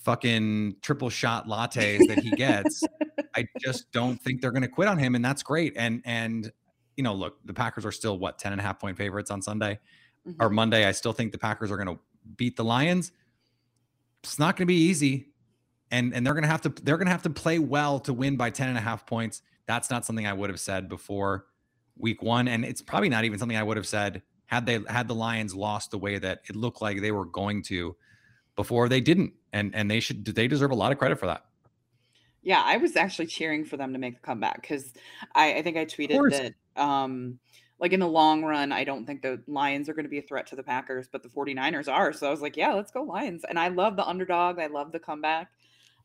[0.00, 2.82] fucking triple shot lattes that he gets.
[3.36, 5.74] I just don't think they're going to quit on him, and that's great.
[5.76, 6.50] And and
[6.96, 9.40] you know, look, the Packers are still what 10 and a half point favorites on
[9.40, 9.78] Sunday
[10.26, 10.42] mm-hmm.
[10.42, 10.86] or Monday.
[10.86, 11.98] I still think the Packers are going to
[12.36, 13.12] beat the Lions.
[14.22, 15.28] It's not going to be easy.
[15.90, 18.12] And and they're going to have to they're going to have to play well to
[18.12, 19.42] win by 10 and a half points.
[19.66, 21.46] That's not something I would have said before
[21.96, 25.06] week 1 and it's probably not even something I would have said had they had
[25.06, 27.94] the Lions lost the way that it looked like they were going to
[28.56, 31.44] before they didn't and and they should they deserve a lot of credit for that.
[32.42, 34.92] Yeah i was actually cheering for them to make the comeback because
[35.34, 37.38] I, I think i tweeted that um
[37.78, 40.22] like in the long run i don't think the lions are going to be a
[40.22, 43.02] threat to the packers but the 49ers are so i was like yeah let's go
[43.02, 43.44] lions.
[43.48, 45.50] And i love the underdog i love the comeback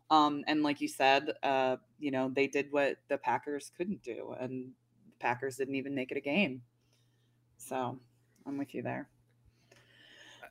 [0.10, 4.36] um and like you said uh you know they did what the packers couldn't do
[4.39, 4.71] and
[5.08, 6.62] the packers didn't even make it a game.
[7.58, 7.97] So
[8.45, 9.08] i'm with you there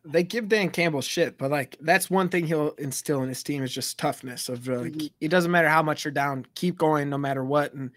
[0.05, 3.63] they give Dan Campbell shit, but like that's one thing he'll instill in his team
[3.63, 4.49] is just toughness.
[4.49, 5.07] Of like, mm-hmm.
[5.21, 7.73] it doesn't matter how much you're down, keep going no matter what.
[7.73, 7.91] And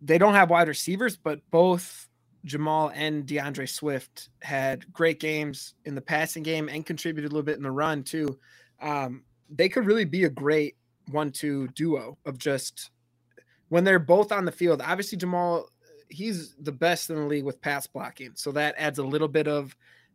[0.00, 2.08] they don't have wide receivers, but both
[2.46, 7.44] Jamaal and D'Andre Swift had great games in the passing game and contributed a little
[7.44, 8.38] bit in the run too.
[8.80, 10.76] Um, they could really be a great
[11.10, 12.90] one-two duo of just
[13.68, 14.82] when they're both on the field.
[14.84, 15.64] Obviously, Jamaal
[16.08, 19.48] he's the best in the league with pass blocking, so that adds a little bit
[19.48, 19.74] of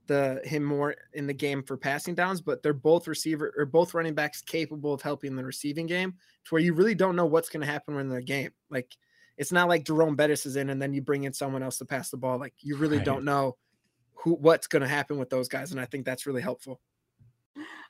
[0.09, 3.93] the him more in the game for passing downs, but they're both receiver or both
[3.93, 7.47] running backs capable of helping the receiving game to where you really don't know what's
[7.47, 8.51] going to happen in the game.
[8.69, 8.97] Like
[9.37, 11.85] it's not like Jerome Bettis is in and then you bring in someone else to
[11.85, 12.39] pass the ball.
[12.39, 13.05] Like you really right.
[13.05, 13.55] don't know
[14.15, 16.81] who what's going to happen with those guys, and I think that's really helpful.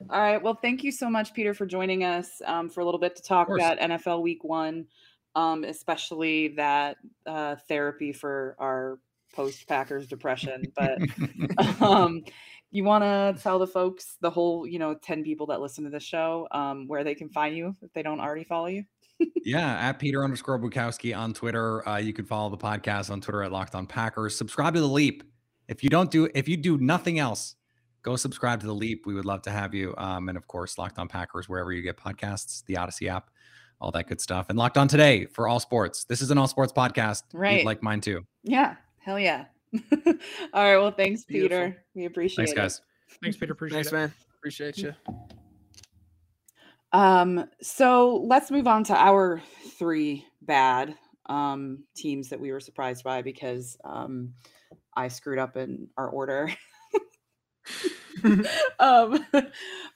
[0.08, 0.42] All right.
[0.42, 3.22] Well, thank you so much, Peter, for joining us um, for a little bit to
[3.22, 4.86] talk about NFL Week One,
[5.34, 8.98] um, especially that uh, therapy for our
[9.32, 10.64] post Packers depression.
[10.76, 10.98] But
[11.80, 12.22] um,
[12.70, 15.90] you want to tell the folks, the whole, you know, 10 people that listen to
[15.90, 18.84] the show, um, where they can find you if they don't already follow you?
[19.44, 21.86] yeah, at Peter underscore Bukowski on Twitter.
[21.88, 24.36] Uh, you can follow the podcast on Twitter at Locked On Packers.
[24.36, 25.24] Subscribe to the Leap.
[25.68, 27.56] If you don't do, if you do nothing else,
[28.02, 29.06] go subscribe to the Leap.
[29.06, 29.94] We would love to have you.
[29.98, 33.30] Um, and of course, Locked On Packers wherever you get podcasts, the Odyssey app,
[33.80, 34.46] all that good stuff.
[34.48, 36.04] And Locked On Today for all sports.
[36.04, 37.22] This is an all sports podcast.
[37.32, 37.58] Right.
[37.58, 38.24] You'd like mine too.
[38.42, 39.46] Yeah, hell yeah.
[39.74, 41.66] All right, well, thanks, Beautiful.
[41.66, 41.84] Peter.
[41.94, 42.56] We appreciate Thanks, it.
[42.56, 43.18] Thanks, guys.
[43.22, 43.52] Thanks, Peter.
[43.52, 43.84] Appreciate it.
[43.84, 43.94] Thanks, it.
[43.94, 44.12] man.
[44.38, 44.94] Appreciate you.
[46.92, 49.42] Um, so let's move on to our
[49.78, 54.32] three bad um teams that we were surprised by because um
[54.96, 56.52] I screwed up in our order.
[58.80, 59.24] um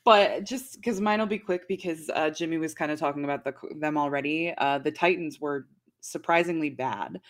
[0.05, 3.43] but just because mine will be quick because uh Jimmy was kind of talking about
[3.43, 4.55] the them already.
[4.57, 5.67] Uh the Titans were
[6.05, 7.21] surprisingly bad.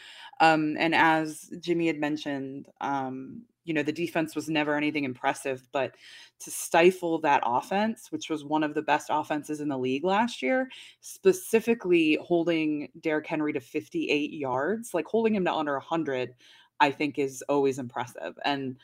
[0.41, 5.67] Um and as Jimmy had mentioned, um you know the defense was never anything impressive,
[5.73, 5.95] but
[6.41, 10.43] to stifle that offense, which was one of the best offenses in the league last
[10.43, 10.69] year,
[11.01, 16.35] specifically holding Derrick Henry to 58 yards, like holding him to under 100,
[16.81, 18.39] I think is always impressive.
[18.45, 18.77] And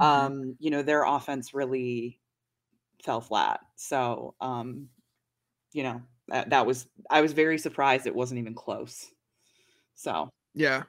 [0.00, 0.26] Mm-hmm.
[0.26, 2.20] um, you know, their offense really
[3.02, 3.60] fell flat.
[3.76, 4.88] So, um,
[5.72, 9.12] you know, that, that was I was very surprised it wasn't even close.
[9.96, 10.84] So, Yeah.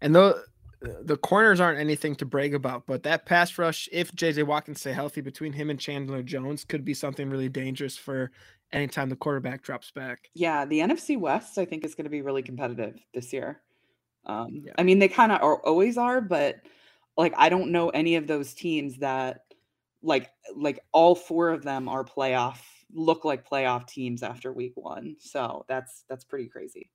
[0.00, 0.44] And the
[0.80, 4.74] the corners aren't anything to brag about, but that pass rush, if JJ Watt can
[4.74, 8.30] stay healthy between him and Chandler Jones, could be something really dangerous for
[8.72, 10.30] anytime the quarterback drops back.
[10.34, 13.62] yeah, the NFC West I think is going to be really competitive this year.
[14.26, 14.72] Um, Yeah.
[14.78, 16.56] I mean, they kind of are always are, but
[17.16, 19.42] like I don't know any of those teams that
[20.02, 22.58] like like all four of them are playoff
[22.92, 25.16] look like playoff teams after week one.
[25.18, 26.90] So that's that's pretty crazy.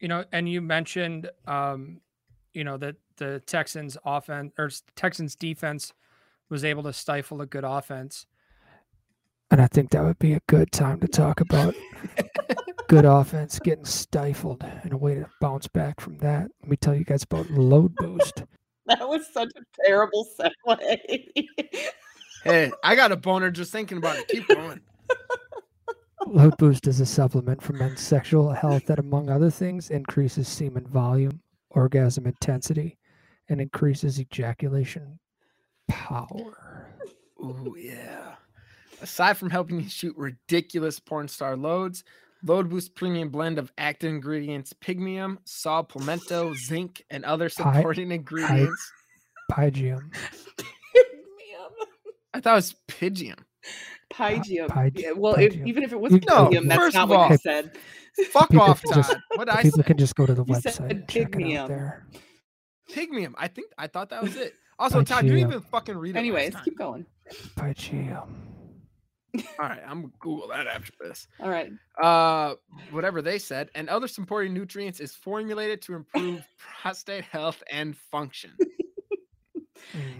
[0.00, 2.00] You know, and you mentioned, um,
[2.52, 5.92] you know, that the Texans offense or Texans defense
[6.48, 8.26] was able to stifle a good offense.
[9.50, 11.74] And I think that would be a good time to talk about
[12.88, 16.50] good offense getting stifled and a way to bounce back from that.
[16.62, 18.44] Let me tell you guys about load boost.
[18.86, 20.98] That was such a terrible segue.
[22.42, 24.26] Hey, I got a boner just thinking about it.
[24.26, 24.80] Keep going.
[26.26, 30.86] Load boost is a supplement for men's sexual health that, among other things, increases semen
[30.86, 32.98] volume, orgasm intensity,
[33.48, 35.18] and increases ejaculation
[35.88, 36.88] power.
[37.40, 38.34] Ooh, yeah.
[39.02, 42.04] Aside from helping you shoot ridiculous porn star loads,
[42.42, 48.92] Load Boost premium blend of active ingredients pigmium, saw palmetto, zinc, and other supporting ingredients.
[49.50, 50.14] Pygium.
[52.32, 53.44] I thought it was pigium.
[54.12, 54.68] Pygium.
[54.68, 57.08] Pyg- Yeah, well, if, even if it was You- No, pygium, that's first not of
[57.10, 57.76] what all- you said.
[58.32, 59.82] Fuck off, can just- What did I People say?
[59.84, 61.56] can just go to the You website said and check it pygmium.
[61.58, 62.06] out there.
[62.90, 63.34] Pigmium.
[63.38, 64.54] I think I thought that was it.
[64.78, 66.18] Also, Todd, you didn't even fucking read it.
[66.18, 67.06] Anyways, keep going.
[67.56, 68.28] Pygium.
[69.36, 71.28] All right, I'm gonna Google that after this.
[71.38, 71.70] All right.
[72.02, 72.54] Uh,
[72.90, 76.44] whatever they said, and other supporting nutrients is formulated to improve
[76.82, 78.50] prostate health and function.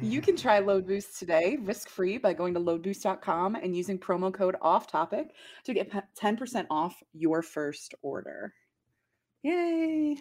[0.01, 0.25] You Mm.
[0.25, 4.57] can try Load Boost today, risk free, by going to loadboost.com and using promo code
[4.61, 8.55] off topic to get 10% off your first order.
[9.43, 10.17] Yay!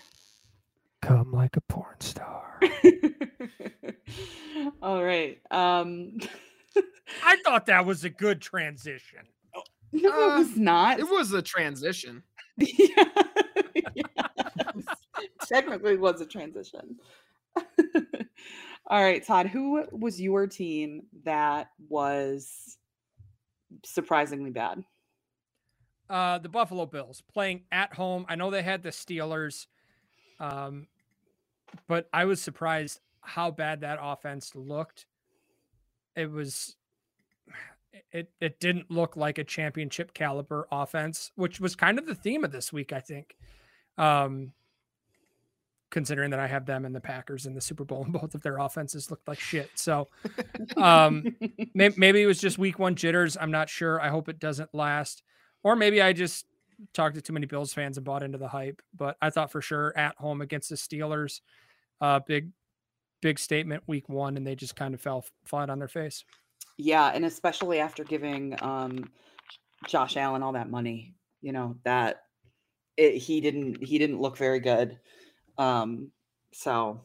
[1.02, 2.60] Come like a porn star.
[4.82, 5.40] All right.
[5.52, 6.18] Um,
[7.24, 9.20] I thought that was a good transition.
[9.92, 11.00] no, Uh, it was not.
[11.00, 12.24] It was a transition.
[12.58, 13.04] yeah.
[13.96, 14.86] Yes.
[15.48, 16.98] Technically, it was a transition.
[18.90, 22.78] All right, Todd, who was your team that was
[23.86, 24.84] surprisingly bad?
[26.10, 28.26] Uh, the Buffalo Bills playing at home.
[28.28, 29.68] I know they had the Steelers,
[30.40, 30.88] um,
[31.88, 35.06] but I was surprised how bad that offense looked.
[36.16, 36.76] It was,
[38.12, 42.44] it it didn't look like a championship caliber offense, which was kind of the theme
[42.44, 43.38] of this week, I think.
[44.00, 44.54] Um,
[45.92, 48.42] considering that I have them and the Packers in the Super Bowl, and both of
[48.42, 49.70] their offenses looked like shit.
[49.76, 50.08] So
[50.78, 51.36] um,
[51.74, 53.38] maybe, maybe it was just week one jitters.
[53.40, 54.00] I'm not sure.
[54.02, 55.24] I hope it doesn't last.
[55.64, 56.46] Or maybe I just
[56.94, 58.82] talked to too many Bills fans and bought into the hype.
[58.96, 61.42] But I thought for sure at home against the Steelers,
[62.02, 62.52] uh, big,
[63.22, 66.24] big statement week one, and they just kind of fell flat on their face.
[66.78, 69.10] Yeah, and especially after giving um
[69.88, 72.22] Josh Allen all that money, you know, that
[72.96, 74.98] it, he didn't he didn't look very good.
[75.60, 76.12] Um
[76.52, 77.02] so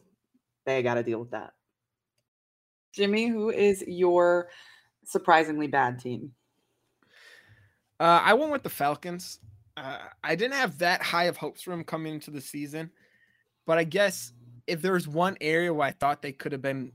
[0.65, 1.53] they got to deal with that.
[2.93, 4.47] Jimmy, who is your
[5.03, 6.31] surprisingly bad team?
[7.99, 9.39] Uh, I went with the Falcons.
[9.77, 12.89] Uh, I didn't have that high of hopes for them coming into the season,
[13.67, 14.33] but I guess
[14.65, 16.91] if there's one area where I thought they could have been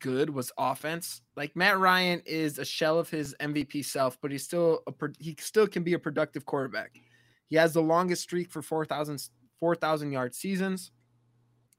[0.00, 1.22] good was offense.
[1.36, 5.12] Like Matt Ryan is a shell of his MVP self, but he's still a pro-
[5.18, 7.00] he still can be a productive quarterback.
[7.48, 9.18] He has the longest streak for 4,000
[9.60, 10.92] 4,000 yard seasons.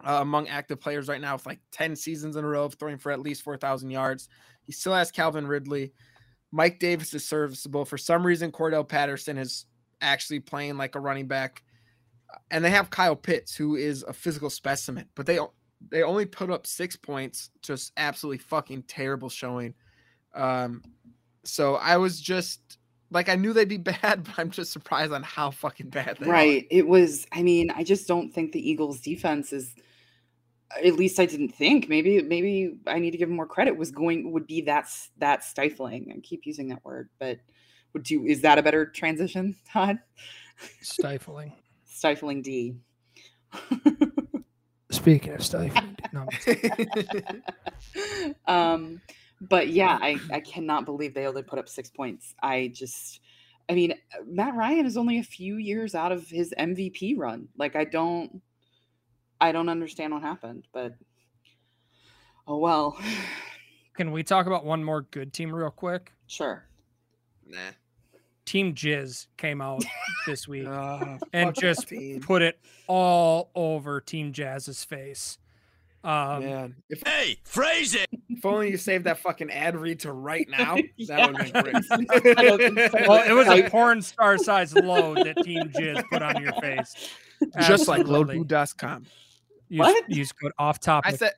[0.06, 2.98] uh, among active players right now with like 10 seasons in a row of throwing
[2.98, 4.30] for at least 4,000 yards.
[4.65, 5.94] He still has Calvin Ridley.
[6.52, 7.86] Mike Davis is serviceable.
[7.86, 9.65] For some reason, Cordell Patterson is
[10.02, 11.63] actually playing like a running back.
[12.50, 15.39] And they have Kyle Pitts, who is a physical specimen, but they
[15.92, 19.74] they only put up six points, just absolutely fucking terrible showing.
[20.36, 20.84] Um,
[21.44, 22.79] so I was just
[23.12, 26.28] like I knew they'd be bad, but I'm just surprised on how fucking bad they
[26.28, 26.32] are.
[26.32, 26.67] right.
[26.69, 27.26] It was.
[27.32, 29.76] I mean, I just don't think the Eagles' defense is.
[30.86, 31.89] At least I didn't think.
[31.89, 33.76] Maybe maybe I need to give them more credit.
[33.76, 36.13] Was going would be that that stifling.
[36.15, 37.39] I keep using that word, but
[37.93, 40.00] would you is that a better transition, Todd?
[40.82, 41.54] Stifling.
[41.86, 42.76] Stifling D.
[44.91, 46.28] Speaking of stifling, no,
[48.48, 49.00] um,
[49.41, 52.34] but yeah, I, I cannot believe they only put up six points.
[52.41, 53.19] I just,
[53.69, 53.93] I mean,
[54.25, 57.47] Matt Ryan is only a few years out of his MVP run.
[57.58, 58.41] Like, I don't,
[59.41, 60.93] I don't understand what happened, but
[62.47, 62.97] oh well.
[63.95, 66.13] Can we talk about one more good team real quick?
[66.28, 66.63] Sure.
[67.45, 67.58] Nah.
[68.45, 69.84] Team Jizz came out
[70.25, 72.21] this week Uh, and just team.
[72.21, 75.38] put it all over Team Jazz's face.
[76.04, 76.75] Um, man.
[76.89, 78.08] If, Hey, phrase it.
[78.39, 80.75] If only you saved that fucking ad read to right now,
[81.08, 81.28] that Yeah.
[81.28, 82.91] would have been I don't think great.
[82.91, 82.97] so.
[83.08, 87.10] Well, it was a porn star size load that Team Jizz put on your face.
[87.67, 88.39] Just like Absolutely.
[88.39, 89.06] loadboost.com.
[89.69, 90.10] Use, What?
[90.10, 91.13] use code off topic.
[91.13, 91.32] I said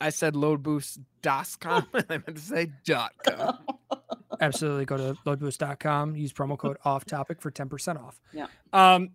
[0.00, 1.86] I said loadboost.com.
[1.94, 3.58] I meant to say dot com.
[4.40, 8.46] absolutely go to loadboost.com use promo code off topic for 10% off Yeah.
[8.72, 9.10] um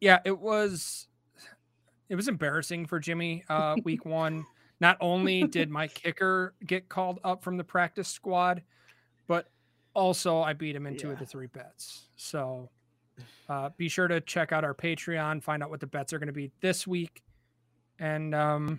[0.00, 1.06] yeah it was
[2.08, 4.46] it was embarrassing for jimmy uh week one
[4.84, 8.62] not only did my kicker get called up from the practice squad
[9.26, 9.48] but
[9.94, 12.68] also i beat him in two of the three bets so
[13.48, 16.26] uh be sure to check out our patreon find out what the bets are going
[16.26, 17.22] to be this week
[17.98, 18.78] and um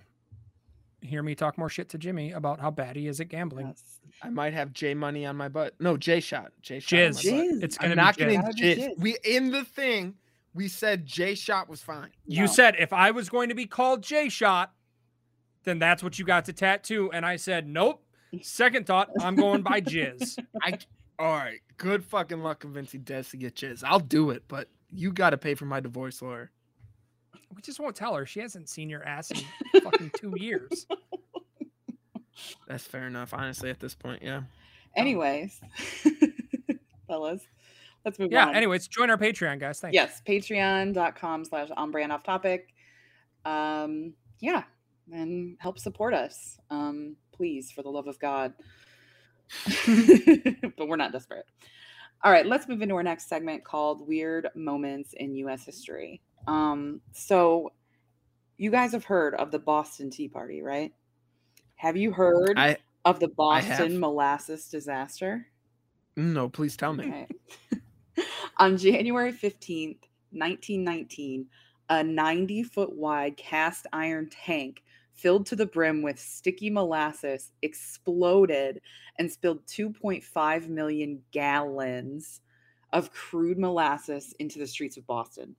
[1.01, 3.83] hear me talk more shit to jimmy about how bad he is at gambling Yes.
[4.23, 5.73] I might have J money on my butt.
[5.77, 6.53] No, J shot.
[6.61, 6.97] J shot.
[6.97, 7.23] on jizz butt.
[7.59, 7.63] Jizz.
[7.63, 8.25] it's I'm gonna not be jizz.
[8.27, 8.77] getting Gotta be jizz.
[8.77, 8.97] jizz.
[8.99, 10.15] We in the thing.
[10.53, 12.11] We said J shot was fine.
[12.25, 12.45] You No.
[12.47, 14.71] said if I was going to be called J Shot,
[15.65, 17.11] then that's what you got to tattoo.
[17.11, 18.01] And I said, nope.
[18.41, 20.37] Second thought, I'm going by Jizz.
[20.61, 20.77] I
[21.19, 21.59] all right.
[21.77, 23.83] Good fucking luck convincing Des to get jizz.
[23.85, 26.51] I'll do it, but you got to pay for my divorce lawyer.
[27.53, 28.25] We just won't tell her.
[28.25, 30.85] She hasn't seen your ass in fucking two years.
[32.67, 33.33] That's fair enough.
[33.33, 34.41] Honestly, at this point, yeah.
[34.95, 35.59] Anyways,
[37.07, 37.41] fellas,
[38.03, 38.43] let's move Yeah.
[38.47, 38.51] on.
[38.51, 38.57] Yeah.
[38.57, 39.79] Anyways, join our Patreon, guys.
[39.79, 39.93] Thanks.
[39.93, 42.73] yes patreon.com slash on brand off topic
[43.45, 44.63] um yeah
[45.11, 48.53] and help support us um please for the love of god.
[50.77, 51.45] But we're not desperate.
[52.23, 56.21] All right let's move into our next segment called weird moments in us history.
[56.47, 57.71] Um so
[58.57, 60.93] you guys have heard of the boston tea party right?
[61.75, 65.45] Have you heard I of the boston molasses disaster?
[66.17, 67.07] No, please tell me.
[67.07, 67.27] Okay.
[68.57, 69.99] On January 15th,
[70.31, 71.45] 1919,
[71.89, 74.83] a 90 foot wide cast iron tank
[75.15, 78.81] filled to the brim with sticky molasses exploded
[79.17, 82.41] and spilled 2.5 million gallons
[82.91, 85.55] of crude molasses into the streets of Boston.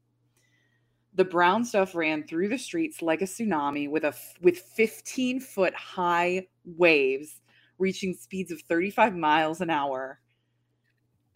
[1.14, 5.74] The brown stuff ran through the streets like a tsunami with a with 15 foot
[5.74, 7.40] high waves
[7.78, 10.20] reaching speeds of 35 miles an hour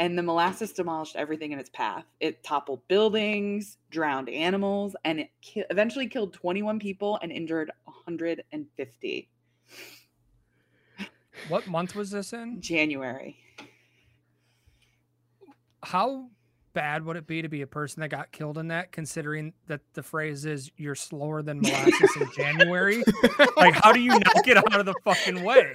[0.01, 2.05] and the molasses demolished everything in its path.
[2.21, 9.29] It toppled buildings, drowned animals, and it ki- eventually killed 21 people and injured 150.
[11.49, 12.63] What month was this in?
[12.63, 13.37] January.
[15.83, 16.29] How
[16.73, 19.81] bad would it be to be a person that got killed in that, considering that
[19.93, 23.03] the phrase is you're slower than molasses in January?
[23.57, 25.73] like, how do you not get out of the fucking way?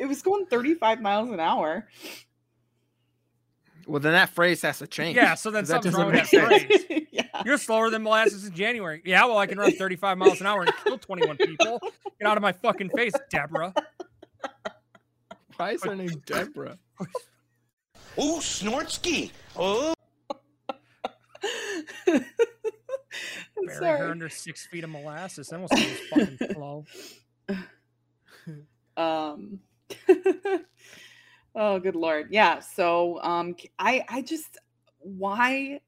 [0.00, 1.86] It was going 35 miles an hour.
[3.86, 5.16] Well, then that phrase has to change.
[5.16, 7.06] Yeah, so then 'cause that something's doesn't wrong with that phrase.
[7.12, 7.42] yeah.
[7.44, 9.02] You're slower than molasses in January.
[9.04, 11.80] Yeah, well, I can run 35 miles an hour and kill 21 people.
[12.18, 13.74] Get out of my fucking face, Deborah.
[15.56, 16.78] Why is her name Deborah?
[18.16, 19.30] Oh, Snortsky.
[19.56, 19.92] Oh.
[22.06, 22.24] I'm
[23.66, 24.10] her sorry.
[24.10, 25.48] under six feet of molasses.
[25.48, 26.84] Then we'll see this fucking flow.
[28.96, 29.60] um
[31.54, 32.28] oh good lord.
[32.30, 34.58] Yeah so um i i just
[34.98, 35.80] why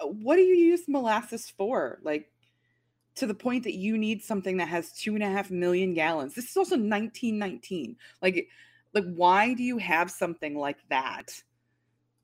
[0.00, 1.98] uh, what do you use molasses for?
[2.02, 2.30] Like
[3.16, 6.34] to the point that you need something that has two and a half million gallons.
[6.34, 8.48] This is also 1919 like
[8.94, 11.42] like why do you have something like that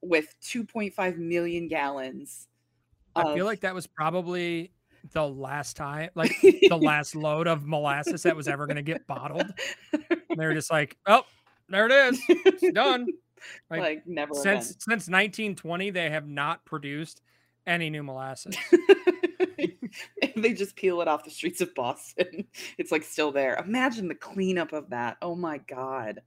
[0.03, 2.49] with 2.5 million gallons
[3.17, 4.73] I feel like that was probably
[5.13, 9.07] the last time, like the last load of molasses that was ever going to get
[9.07, 9.47] bottled.
[10.37, 11.25] And they were just like, oh,
[11.71, 12.21] there it is.
[12.29, 13.07] It's done.
[13.71, 17.23] like, Like, never Since since 1920, they have not produced
[17.67, 18.55] any new molasses.
[20.37, 22.45] they just peel it off the streets of Boston.
[22.79, 23.57] It's like still there.
[23.57, 25.17] Imagine the cleanup of that.
[25.23, 26.21] Oh my god.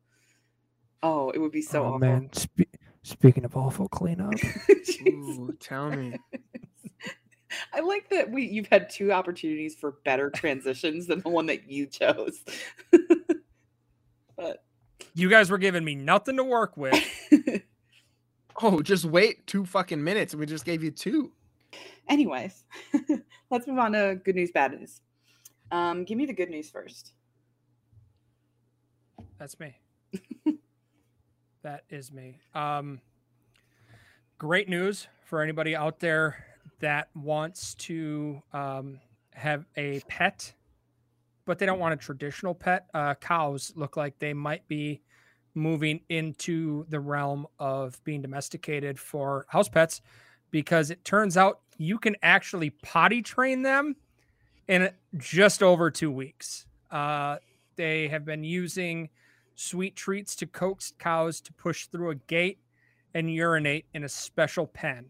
[1.03, 1.99] Oh, it would be so oh awful.
[1.99, 4.33] man, spe- speaking of awful cleanup,
[5.07, 6.15] Ooh, tell me.
[7.73, 11.69] I like that we you've had two opportunities for better transitions than the one that
[11.69, 12.43] you chose.
[14.39, 14.63] But
[15.13, 16.95] You guys were giving me nothing to work with.
[18.61, 20.35] Oh, just wait two fucking minutes.
[20.35, 21.31] We just gave you two.
[22.09, 22.65] anyways,
[23.49, 24.99] let's move on to good news, bad news.
[25.71, 27.13] Um, give me the good news first.
[29.37, 29.77] That's me.
[31.63, 32.39] that is me.
[32.53, 32.99] Um,
[34.37, 36.45] great news for anybody out there
[36.81, 38.99] that wants to um,
[39.33, 40.51] have a pet,
[41.49, 42.85] but they don't want a traditional pet.
[42.93, 45.01] Uh, cows look like they might be
[45.55, 49.99] moving into the realm of being domesticated for house pets
[50.51, 53.95] because it turns out you can actually potty train them
[54.67, 56.67] in just over two weeks.
[56.91, 57.37] Uh,
[57.77, 59.09] they have been using
[59.55, 62.59] sweet treats to coax cows to push through a gate
[63.15, 65.09] and urinate in a special pen.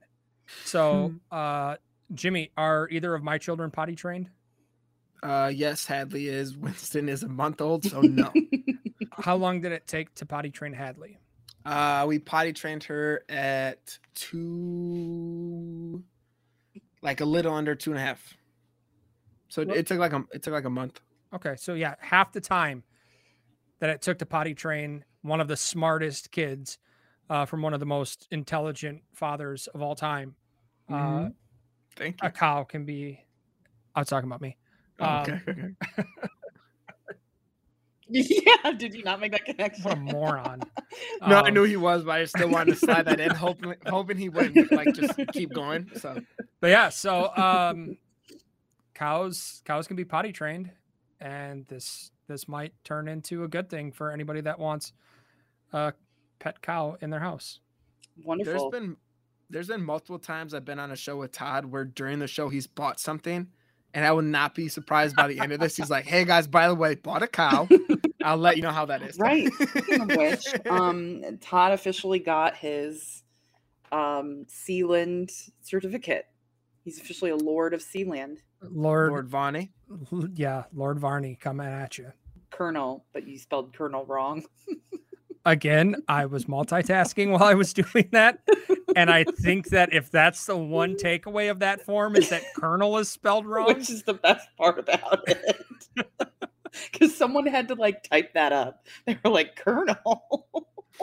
[0.64, 1.76] So, uh,
[2.14, 4.30] Jimmy, are either of my children potty trained?
[5.22, 6.56] Uh, yes, Hadley is.
[6.58, 8.34] Winston is a month old, so no.
[9.12, 11.18] How long did it take to potty train Hadley?
[11.66, 16.04] uh, we potty trained her at two,
[17.02, 18.34] like a little under two and a half.
[19.50, 21.02] So it, it took like a it took like a month.
[21.34, 22.84] Okay, so yeah, half the time
[23.80, 26.78] that it took to potty train one of the smartest kids
[27.30, 30.36] uh, from one of the most intelligent fathers of all time,
[30.90, 31.34] uh, Mhm.
[31.96, 32.28] Thank you.
[32.28, 33.20] a cow can be.
[33.94, 34.58] I was talking about me.
[35.00, 35.70] Oh, um, okay, okay.
[38.10, 39.84] yeah, did you not make that connection?
[39.84, 40.62] What a moron!
[41.28, 43.76] No, I Um, knew he was, but I still wanted to slide that in, hoping
[43.88, 45.90] hoping he wouldn't like just keep going.
[45.96, 46.20] So
[46.60, 47.98] but yeah so um
[48.96, 50.72] cows cows can be potty trained
[51.22, 54.94] and this this might turn into a good thing for anybody that wants
[55.74, 55.94] a
[56.40, 57.60] pet cow in their house
[58.18, 58.72] there's Wonderful.
[58.72, 58.98] been
[59.50, 62.50] there's been multiple times I've been on a show with Todd where during the show
[62.50, 63.48] he's bought something,
[63.94, 65.76] and I will not be surprised by the end of this.
[65.76, 67.68] He's like, "Hey guys, by the way, bought a cow.
[68.24, 69.52] I'll let you know how that is." Right.
[69.54, 73.24] Speaking of which, um, Todd officially got his
[73.92, 75.32] um, Sealand
[75.62, 76.26] certificate.
[76.84, 79.72] He's officially a Lord of Sealand, lord, Lord Vonnie.
[80.12, 82.12] L- yeah lord varney coming at you
[82.52, 84.44] Colonel, but you spelled Colonel wrong.
[85.46, 88.40] again i was multitasking while i was doing that
[88.96, 92.98] and i think that if that's the one takeaway of that form is that colonel
[92.98, 95.56] is spelled wrong which is the best part about it.
[96.92, 98.86] Because someone had to like type that up.
[99.06, 100.46] They were like, Colonel.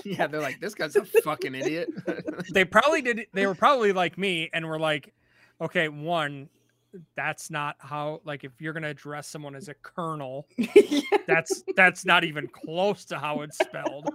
[0.05, 1.89] Yeah, they're like, "This guy's a fucking idiot."
[2.53, 5.15] they probably did they were probably like me and were like
[5.61, 6.49] okay one
[7.17, 11.01] that's not how like if you're going to address someone as a colonel Yeah.
[11.27, 14.09] that's that's not even close to how it's spelled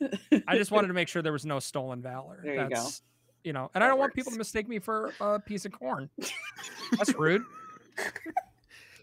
[0.48, 2.68] i just wanted to make sure there was no stolen valor There you go.
[2.68, 3.02] that's
[3.44, 6.10] you know and i don't want people to mistake me for a piece of corn
[6.98, 7.42] that's rude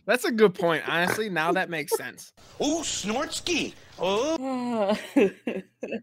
[0.08, 0.84] That's a good point.
[0.90, 2.34] Honestly, now that makes sense.
[2.60, 3.74] Oh, Snortsky.
[4.00, 4.98] Oh.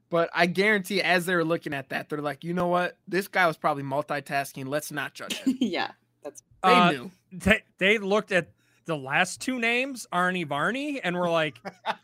[0.08, 2.96] But I guarantee, as they were looking at that, they're like, "You know what?
[3.08, 4.68] This guy was probably multitasking.
[4.68, 5.90] Let's not judge him." yeah.
[6.28, 7.10] That's They Uh, knew.
[7.32, 8.48] they, they looked at
[8.86, 11.58] the last two names arnie varney and were like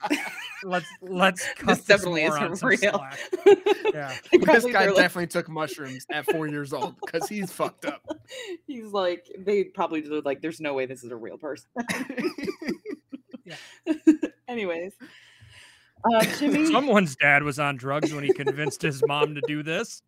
[0.64, 2.78] let's let's cut this this definitely isn't some real.
[2.78, 3.18] slack.
[3.94, 4.12] Yeah.
[4.32, 8.02] This guy they're like- definitely took mushrooms at four years old because he's fucked up.
[8.66, 11.68] He's like, they probably did like, there's no way this is a real person.
[13.44, 13.54] yeah.
[14.48, 14.94] Anyways,
[16.12, 20.02] uh, Jimmy, Someone's dad was on drugs when he convinced his mom to do this.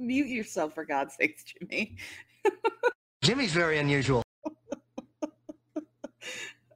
[0.00, 1.96] Mute yourself for God's sakes, Jimmy.
[3.22, 4.22] Jimmy's very unusual.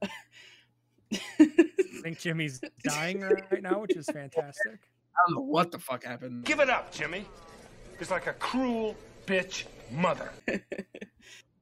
[0.01, 0.07] I
[2.03, 4.79] think Jimmy's dying right now, which is fantastic.
[5.15, 6.45] I don't know what the fuck happened.
[6.45, 7.25] Give it up, Jimmy.
[7.99, 8.95] It's like a cruel
[9.25, 10.31] bitch mother.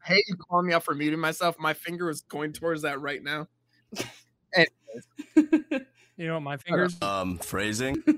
[0.05, 1.57] Hey, you calling me out for muting myself?
[1.57, 3.47] My finger is going towards that right now.
[6.18, 6.95] You know what my fingers?
[7.01, 8.03] Um, phrasing.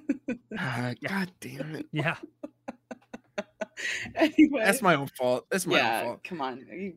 [0.57, 1.85] Ah, God damn it.
[1.91, 2.15] Yeah.
[4.15, 5.45] anyway, That's my own fault.
[5.49, 5.99] That's my yeah.
[5.99, 6.23] own fault.
[6.23, 6.93] Come on, you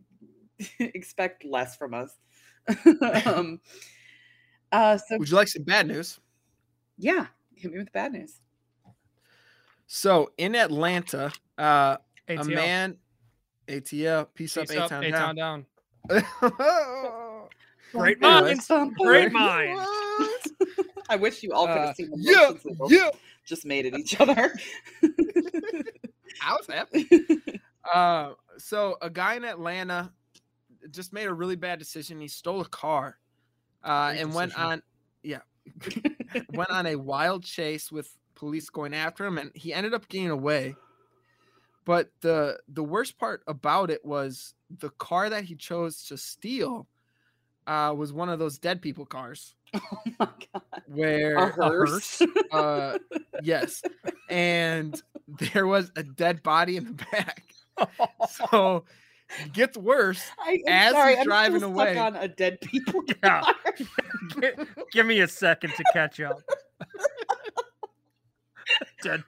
[0.80, 2.16] expect less from us.
[3.26, 3.61] um,
[4.72, 6.20] uh, so Would you like some bad news?
[6.99, 8.41] yeah, hit me with the bad news.
[9.86, 11.97] So in Atlanta, uh,
[12.28, 12.97] a man
[13.68, 14.26] ATL.
[14.34, 15.66] Peace, Peace up, up, A-Town A-Town down.
[16.11, 17.49] down.
[17.93, 18.68] Great Anyways.
[18.68, 18.95] minds.
[18.99, 19.86] Great minds.
[21.09, 23.11] I wish you all could Uh, have seen the yeah, motions they both yeah.
[23.47, 24.53] just made at each other.
[26.43, 27.09] I was happy.
[27.91, 30.12] Uh, so a guy in Atlanta
[30.91, 32.20] just made a really bad decision.
[32.20, 33.16] He stole a car,
[33.82, 34.82] uh, and went on,
[35.22, 35.41] yeah,
[36.53, 40.28] went on a wild chase with police going after him, and he ended up getting
[40.28, 40.76] away.
[41.86, 46.86] But the the worst part about it was the car that he chose to steal
[47.66, 49.80] uh, was one of those dead people cars oh
[50.18, 50.82] my god.
[50.86, 52.22] where A hearse.
[52.53, 52.99] uh
[53.43, 53.82] yes
[54.30, 55.01] and
[55.53, 57.45] there was a dead body in the back
[58.31, 58.85] so
[59.45, 62.61] it gets worse I, I'm As sorry, he's I'm driving still away- on a dead
[62.62, 63.03] people.
[63.22, 63.41] Yeah.
[63.43, 63.55] car.
[64.41, 66.41] Gi- Give me a second to catch up.
[69.03, 69.22] Dead.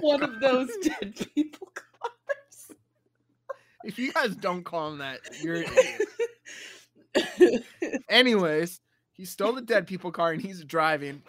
[0.00, 2.76] One of those dead people cars.
[3.84, 5.64] if you guys don't call him that you're
[8.08, 8.80] anyways
[9.12, 11.22] he stole the dead people car and he's driving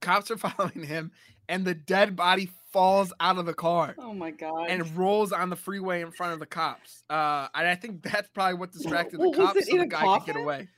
[0.00, 1.10] cops are following him
[1.48, 4.66] and the dead body falls out of the car oh my god.
[4.68, 8.28] and rolls on the freeway in front of the cops uh and i think that's
[8.28, 10.68] probably what distracted the Well, cops so the guy could get away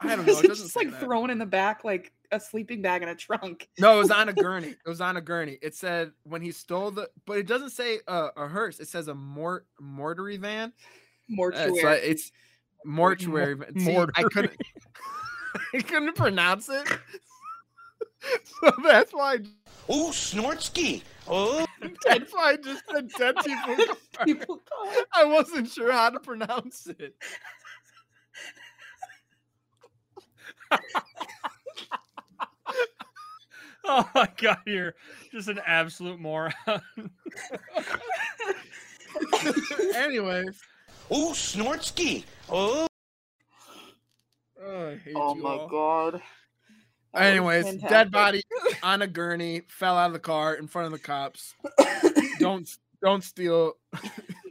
[0.00, 1.00] i don't know it just like that.
[1.00, 3.68] thrown in the back like a sleeping bag in a trunk.
[3.78, 4.68] No, it was on a gurney.
[4.68, 5.58] It was on a gurney.
[5.60, 8.80] It said when he stole the, but it doesn't say uh, a hearse.
[8.80, 10.70] It says a mort mortuary van.
[10.70, 10.72] Uh,
[11.28, 11.80] Mortuary.
[11.80, 12.32] so it's
[12.86, 13.54] mortuary.
[13.54, 13.78] van.
[13.78, 14.56] See, I couldn't,
[15.74, 16.88] I couldn't pronounce it.
[18.62, 19.38] so that's why.
[19.90, 21.02] Ooh, Snortsky.
[21.28, 21.66] Oh.
[22.06, 23.76] That's why I just said dead people.
[24.16, 24.26] car.
[24.26, 25.04] people car.
[25.12, 27.14] I wasn't sure how to pronounce it.
[33.84, 34.94] Oh my god, you're
[35.32, 36.52] just an absolute moron.
[39.94, 40.60] Anyways,
[41.10, 42.24] Ooh, Snortsky.
[42.48, 42.86] Oh.
[44.62, 45.68] oh, I hate Oh you my all.
[45.68, 46.22] god.
[47.14, 48.42] That Anyways, dead body
[48.82, 51.54] on a gurney fell out of the car in front of the cops.
[52.38, 52.68] Don't
[53.02, 54.02] don't steal dead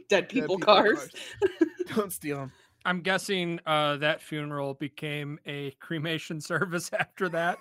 [0.08, 1.10] dead people, people cars.
[1.94, 2.52] Don't steal them.
[2.84, 7.58] I'm guessing uh, that funeral became a cremation service after that.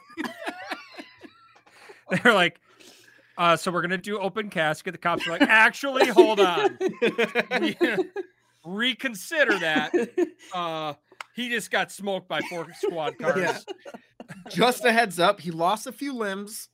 [2.10, 2.60] They're like,
[3.38, 4.94] uh, so we're gonna do open casket.
[4.94, 6.78] The cops are like, actually, hold on,
[7.52, 7.76] Re-
[8.66, 9.94] reconsider that.
[10.54, 10.94] Uh,
[11.36, 13.38] he just got smoked by four squad cars.
[13.38, 13.60] Yeah.
[14.50, 16.70] Just a heads up, he lost a few limbs.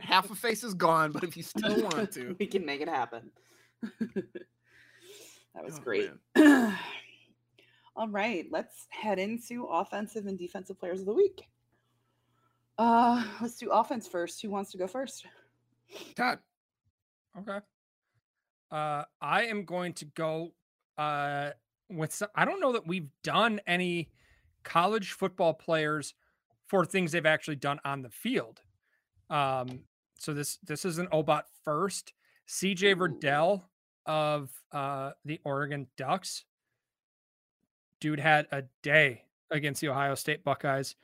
[0.00, 2.88] Half a face is gone, but if you still want to, we can make it
[2.88, 3.30] happen.
[4.00, 6.10] that was Oh, great.
[7.96, 11.42] All right, let's head into offensive and defensive players of the week.
[12.78, 14.40] Uh, let's do offense first.
[14.42, 15.26] Who wants to go first?
[16.14, 16.38] Todd.
[17.38, 17.58] Okay.
[18.70, 20.52] Uh, I am going to go
[20.96, 21.50] uh,
[21.90, 22.12] with.
[22.14, 24.08] Some, I don't know that we've done any
[24.62, 26.14] college football players
[26.70, 28.60] for things they've actually done on the field.
[29.28, 29.80] Um,
[30.18, 32.12] so this this is an Obot first.
[32.48, 33.64] CJ Verdell
[34.06, 36.44] of uh, the Oregon Ducks.
[38.00, 40.94] Dude had a day against the Ohio State Buckeyes.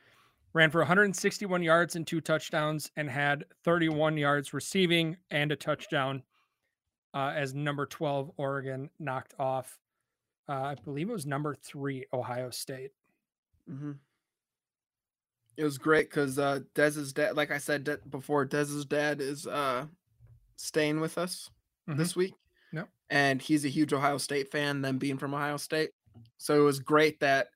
[0.53, 6.23] Ran for 161 yards and two touchdowns and had 31 yards receiving and a touchdown
[7.13, 9.77] uh, as number 12 Oregon knocked off.
[10.47, 12.91] Uh, I believe it was number three Ohio State.
[13.67, 13.91] hmm
[15.57, 19.47] It was great because uh, Dez's dad, like I said de- before, Dez's dad is
[19.47, 19.87] uh,
[20.55, 21.49] staying with us
[21.89, 21.97] Mhm.
[21.97, 22.33] this week.
[22.73, 22.89] Yep.
[23.09, 25.91] And he's a huge Ohio State fan, them being from Ohio State.
[26.37, 27.47] So it was great that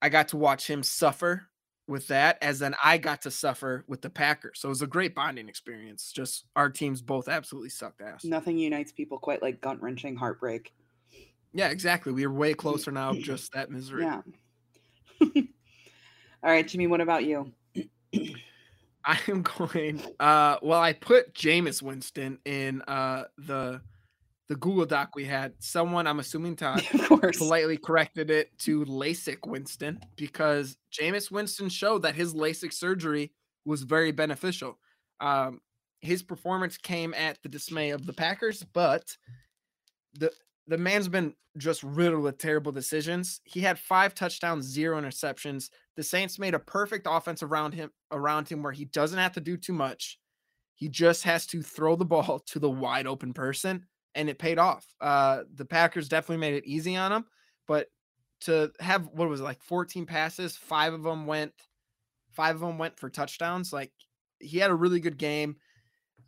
[0.00, 1.46] I got to watch him suffer
[1.86, 4.58] with that, as then I got to suffer with the Packers.
[4.60, 6.10] So it was a great bonding experience.
[6.12, 8.24] Just our teams both absolutely sucked ass.
[8.24, 10.72] Nothing unites people quite like gut wrenching heartbreak.
[11.52, 12.12] Yeah, exactly.
[12.12, 14.02] We are way closer now just that misery.
[14.04, 14.22] Yeah.
[16.42, 17.52] All right, Jimmy, what about you?
[19.04, 20.00] I am going.
[20.18, 23.80] Uh, well, I put Jameis Winston in uh the
[24.48, 25.54] the Google Doc we had.
[25.60, 32.02] Someone, I'm assuming Todd, of politely corrected it to LASIK Winston because Jameis Winston showed
[32.02, 33.32] that his LASIK surgery
[33.64, 34.78] was very beneficial.
[35.20, 35.60] Um,
[36.00, 39.16] his performance came at the dismay of the Packers, but
[40.14, 40.30] the
[40.66, 43.40] the man's been just riddled with terrible decisions.
[43.44, 45.70] He had five touchdowns, zero interceptions.
[45.96, 49.40] The Saints made a perfect offense around him around him where he doesn't have to
[49.40, 50.18] do too much.
[50.74, 54.58] He just has to throw the ball to the wide open person, and it paid
[54.58, 54.86] off.
[55.00, 57.24] Uh, the Packers definitely made it easy on him,
[57.66, 57.88] but
[58.42, 61.52] to have what was it, like 14 passes, five of them went,
[62.32, 63.72] five of them went for touchdowns.
[63.72, 63.92] Like
[64.40, 65.56] he had a really good game.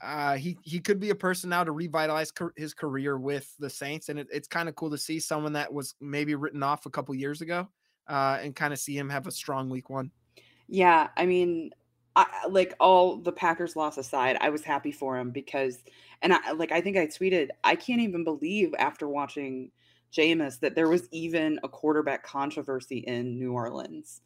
[0.01, 4.09] Uh, he he could be a person now to revitalize his career with the Saints,
[4.09, 6.91] and it, it's kind of cool to see someone that was maybe written off a
[6.91, 7.69] couple years ago,
[8.09, 10.11] uh, and kind of see him have a strong week one.
[10.69, 11.71] Yeah, I mean,
[12.17, 15.83] I, like all the Packers loss aside, I was happy for him because,
[16.23, 19.71] and I like I think I tweeted, I can't even believe after watching
[20.13, 24.21] Jameis that there was even a quarterback controversy in New Orleans.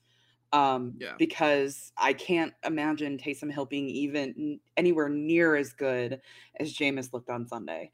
[0.52, 1.14] Um, Yeah.
[1.18, 6.20] because I can't imagine Taysom Hill being even anywhere near as good
[6.58, 7.90] as Jameis looked on Sunday.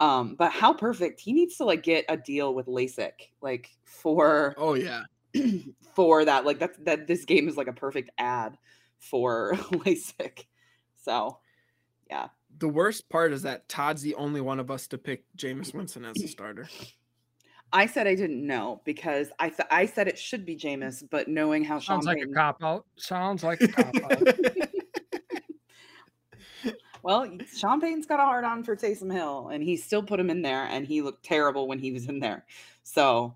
[0.00, 4.54] Um, but how perfect he needs to like get a deal with LASIK, like for
[4.56, 5.04] Oh yeah,
[5.94, 6.44] for that.
[6.44, 8.58] Like that's that this game is like a perfect ad
[8.98, 10.44] for LASIK.
[11.04, 11.38] So
[12.10, 12.28] yeah.
[12.58, 16.04] the worst part is that Todd's the only one of us to pick Jameis Winston
[16.04, 16.68] as a starter.
[17.72, 20.60] I said I didn't know because I th- I said it should be mm.
[20.60, 22.84] Jameis, but knowing how Sean Sounds like a cop out.
[22.96, 24.28] Sounds like a cop out.
[27.02, 30.30] well, Sean Payton's got a hard on for Taysom Hill, and he still put him
[30.30, 32.44] in there, and he looked terrible when he was in there.
[32.82, 33.34] So,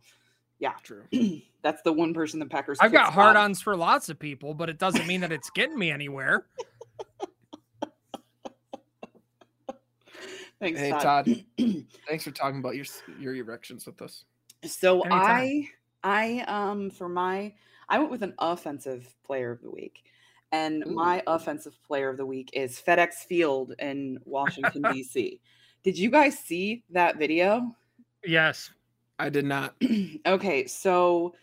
[0.58, 1.04] yeah, True.
[1.62, 2.78] that's the one person the Packers.
[2.80, 5.78] I've got hard ons for lots of people, but it doesn't mean that it's getting
[5.78, 6.46] me anywhere.
[10.60, 11.02] Thanks, Hey Todd.
[11.02, 11.44] Todd,
[12.08, 12.86] thanks for talking about your
[13.18, 14.24] your erections with us.
[14.64, 15.22] So Anytime.
[15.22, 15.68] I
[16.02, 17.52] I um for my
[17.88, 20.04] I went with an offensive player of the week.
[20.52, 25.40] And my offensive player of the week is FedEx Field in Washington DC.
[25.82, 27.74] Did you guys see that video?
[28.24, 28.70] Yes.
[29.18, 29.74] I did not.
[30.26, 31.34] okay, so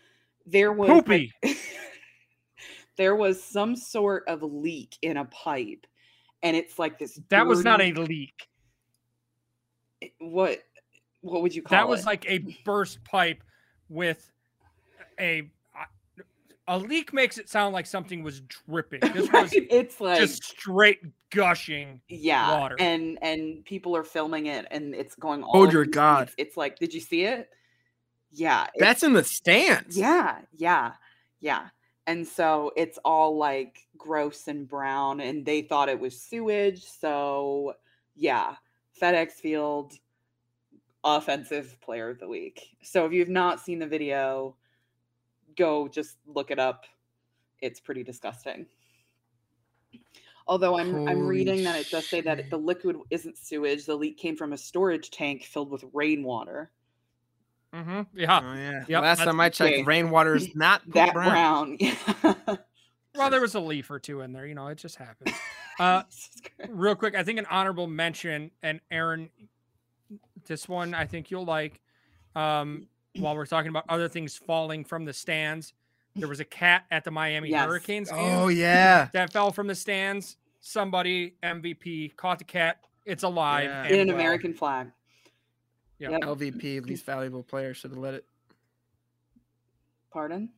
[0.46, 1.32] there was Poopy.
[2.96, 5.86] there was some sort of leak in a pipe
[6.42, 8.48] and it's like this That was not a leak.
[10.18, 10.60] What
[11.22, 12.06] what would you call That was it?
[12.06, 13.42] like a burst pipe
[13.88, 14.30] with
[15.20, 15.50] a
[16.66, 19.00] a leak makes it sound like something was dripping.
[19.12, 21.00] This was it's like just straight
[21.30, 22.00] gushing.
[22.08, 22.76] yeah water.
[22.78, 26.28] and and people are filming it and it's going all Oh, over dear God.
[26.30, 26.34] streets.
[26.48, 27.50] it's like did you see it
[28.32, 29.96] yeah That's in the stands.
[29.96, 30.92] yeah yeah
[31.40, 31.68] yeah
[32.06, 37.74] and so it's all like gross and brown and they thought it was sewage so
[38.16, 38.54] yeah
[39.00, 39.94] fedex field
[41.04, 44.56] offensive player of the week so if you've not seen the video
[45.56, 46.84] go just look it up
[47.60, 48.66] it's pretty disgusting
[50.46, 52.50] although i'm i'm Holy reading that it does say that shit.
[52.50, 56.70] the liquid isn't sewage the leak came from a storage tank filled with rainwater
[57.74, 58.02] Mm-hmm.
[58.16, 58.40] Yeah.
[58.40, 58.84] Oh yeah.
[58.86, 59.82] Yep, Last that's time I checked, okay.
[59.82, 61.76] rainwater is not that brown.
[61.76, 62.56] brown, yeah
[63.14, 64.46] Well, there was a leaf or two in there.
[64.46, 65.34] You know, it just happens.
[65.80, 66.04] Uh,
[66.68, 69.28] real quick, I think an honorable mention, and Erin,
[70.46, 71.80] this one I think you'll like.
[72.36, 72.86] Um,
[73.18, 75.72] while we're talking about other things falling from the stands,
[76.14, 77.66] there was a cat at the Miami Yes.
[77.66, 79.08] Hurricanes Oh yeah.
[79.14, 80.36] that fell from the stands.
[80.60, 82.78] Somebody MVP caught the cat.
[83.04, 83.64] It's alive.
[83.64, 83.86] Yeah.
[83.88, 84.16] in an well.
[84.16, 84.92] American flag.
[85.98, 86.10] Yep.
[86.12, 86.20] Yep.
[86.20, 88.26] LVP, least valuable player, should have let it.
[90.12, 90.50] Pardon?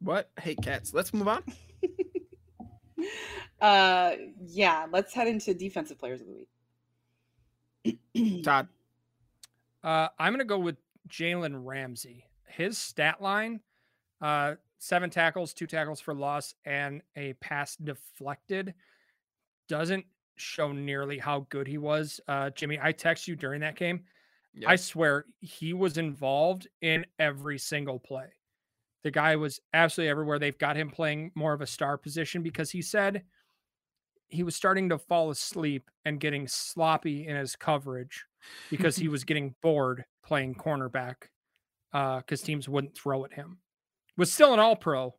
[0.00, 0.30] What?
[0.40, 0.94] Hate cats.
[0.94, 1.42] Let's move on.
[3.60, 4.12] Uh,
[4.46, 4.86] yeah.
[4.90, 6.46] Let's head into defensive players of the
[7.84, 8.42] week.
[8.44, 8.68] Todd.
[9.82, 10.76] Uh, I'm going to go with
[11.08, 12.24] Jalen Ramsey.
[12.46, 13.60] His stat line
[14.20, 18.74] uh, seven tackles, two tackles for loss, and a pass deflected
[19.68, 20.04] doesn't
[20.36, 22.20] show nearly how good he was.
[22.28, 24.04] Uh, Jimmy, I text you during that game.
[24.66, 28.26] I swear he was involved in every single play.
[29.04, 30.38] The guy was absolutely everywhere.
[30.38, 33.22] They've got him playing more of a star position because he said
[34.30, 38.24] he was starting to fall asleep and getting sloppy in his coverage
[38.70, 41.16] because he was getting bored playing cornerback
[41.92, 43.58] because teams wouldn't throw at him.
[44.16, 45.14] Was still an all pro,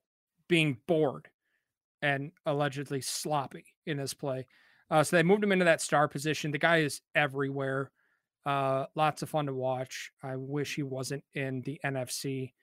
[0.47, 1.27] being bored
[2.01, 4.47] and allegedly sloppy in his play.
[4.89, 6.51] Uh, so they moved him into that star position.
[6.51, 7.91] The guy is everywhere.
[8.45, 10.11] Uh, lots of fun to watch.
[10.23, 12.53] I wish he wasn't in the NFC.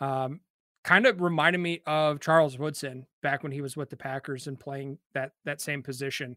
[0.00, 0.40] Um,
[0.84, 4.58] kind of reminded me of Charles Woodson back when he was with the Packers and
[4.58, 6.36] playing that that same position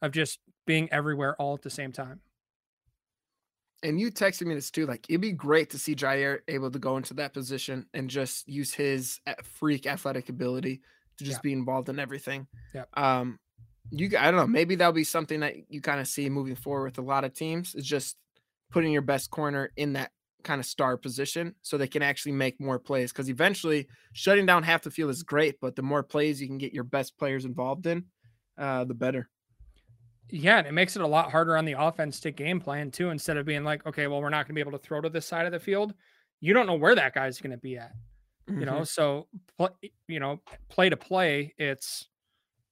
[0.00, 2.20] of just being everywhere all at the same time.
[3.84, 4.86] And you texted me this too.
[4.86, 8.48] Like, it'd be great to see Jair able to go into that position and just
[8.48, 10.82] use his freak athletic ability
[11.18, 11.42] to just Yeah.
[11.42, 12.46] be involved in everything.
[12.74, 12.84] Yeah.
[12.94, 13.40] Um,
[13.90, 14.46] you, I don't know.
[14.46, 17.34] Maybe that'll be something that you kind of see moving forward with a lot of
[17.34, 17.74] teams.
[17.74, 18.16] Is just
[18.70, 20.12] putting your best corner in that
[20.42, 23.12] kind of star position so they can actually make more plays.
[23.12, 26.58] Because eventually, shutting down half the field is great, but the more plays you can
[26.58, 28.04] get your best players involved in,
[28.58, 29.28] uh, the better.
[30.30, 33.10] Yeah, and it makes it a lot harder on the offense to game plan too.
[33.10, 35.10] Instead of being like, okay, well, we're not going to be able to throw to
[35.10, 35.94] this side of the field.
[36.40, 37.92] You don't know where that guy's going to be at.
[38.48, 39.78] You know, so pl-
[40.08, 42.08] you know, play to play, it's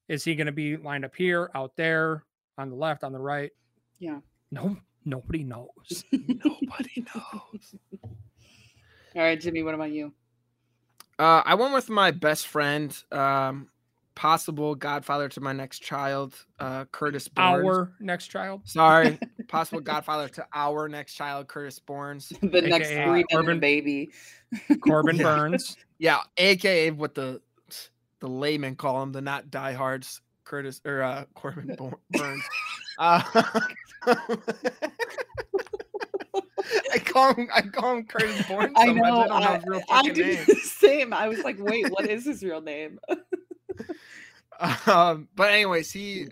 [0.08, 2.24] is he going to be lined up here, out there?
[2.60, 3.50] on the left, on the right.
[3.98, 4.18] Yeah.
[4.50, 6.04] No, nobody knows.
[6.12, 7.74] Nobody knows.
[8.02, 10.12] All right, Jimmy, what about you?
[11.18, 13.68] Uh, I went with my best friend, um,
[14.14, 17.66] possible godfather to my next child, uh, Curtis Bournes.
[17.66, 18.62] Our next child.
[18.64, 22.28] Sorry, possible godfather to our next child, Curtis Bournes.
[22.40, 24.10] the next AKA three men and baby.
[24.80, 25.22] Corbin Yeah.
[25.24, 25.76] Burnes.
[25.98, 27.40] Yeah, aka what the
[28.20, 31.76] the laymen call him, the not diehards, Curtis or uh, Corbin
[32.12, 32.42] Burnes.
[33.00, 33.22] Uh,
[36.92, 38.74] I call him I call him Curtis Bournes.
[38.76, 39.20] I so much, know.
[39.20, 40.44] I don't know I, his real I fucking did name.
[40.46, 41.12] the same.
[41.14, 43.00] I was like, wait, what is his real name?
[44.86, 46.28] Um, but anyways, he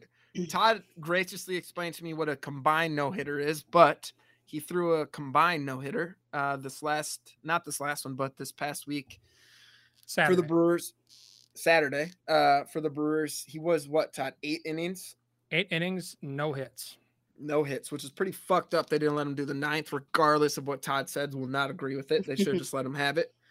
[0.50, 4.12] Todd graciously explained to me what a combined no hitter is, but
[4.44, 8.52] he threw a combined no hitter uh this last not this last one, but this
[8.52, 9.18] past week
[10.04, 10.36] Saturday.
[10.36, 10.92] for the Brewers
[11.54, 12.10] Saturday.
[12.28, 15.16] Uh for the Brewers, he was what Todd eight innings,
[15.50, 16.96] Eight innings, no hits.
[17.40, 18.90] no hits, which is pretty fucked up.
[18.90, 21.32] They didn't let him do the ninth, regardless of what Todd said.
[21.34, 22.26] Will not agree with it.
[22.26, 23.32] They should have just let him have it.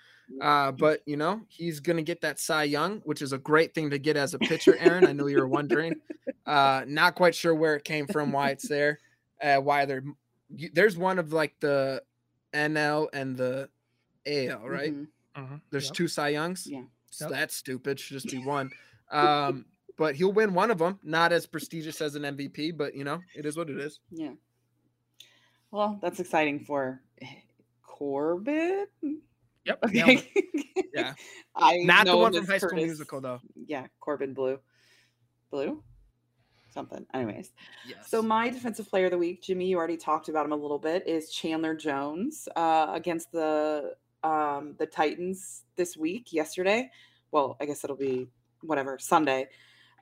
[0.42, 3.90] Uh, but you know, he's gonna get that Cy Young, which is a great thing
[3.92, 5.08] to get as a pitcher, Erin.
[5.08, 5.94] I know you were wondering.
[6.46, 9.00] Uh, not quite sure where it came from, why it's there,
[9.42, 10.04] uh, why they're
[10.54, 12.02] you- there's one of like the
[12.54, 13.70] NL and the
[14.26, 14.94] AL, right?
[14.94, 15.08] Mhm.
[15.38, 15.94] Mhm, There's yep.
[15.94, 16.68] two Cy Youngs.
[16.70, 16.84] Yeah.
[17.12, 17.32] So Yep.
[17.34, 17.98] that's stupid.
[18.00, 18.70] Should just be one.
[19.12, 19.66] Um,
[19.98, 21.00] but he'll win one of them.
[21.04, 24.00] Not as prestigious as an MVP, but you know, it is what it is.
[24.12, 24.32] Yeah.
[25.72, 27.02] Well, that's exciting for
[27.84, 28.88] Corbin.
[29.66, 29.80] Yep.
[29.86, 30.32] Okay.
[30.94, 31.14] Yeah.
[31.56, 33.40] I Not the one from High School Curtis- Musical, though.
[33.68, 34.60] Yeah, Corbin Bleu.
[35.52, 35.84] Blue?
[36.74, 37.06] Something.
[37.14, 37.52] Anyways.
[37.88, 38.10] Yes.
[38.10, 40.80] So my defensive player of the week, Jimmy, you already talked about him a little
[40.80, 46.34] bit, is Chandler Jones uh, against the um, the Titans this week.
[46.34, 46.90] Yesterday,
[47.32, 48.28] well, I guess it'll be
[48.62, 49.50] whatever Sunday.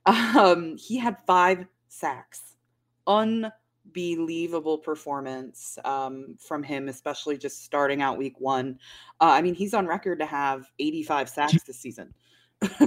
[0.06, 2.56] Um, he had five sacks.
[3.08, 8.80] Unbelievable performance um, from him, especially just starting out week one.
[9.22, 12.14] Uh, I mean, he's on record to have 85 sacks this season.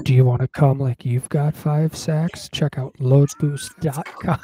[0.02, 2.48] Do you want to come like you've got five sacks?
[2.52, 4.40] Check out loadboost.com.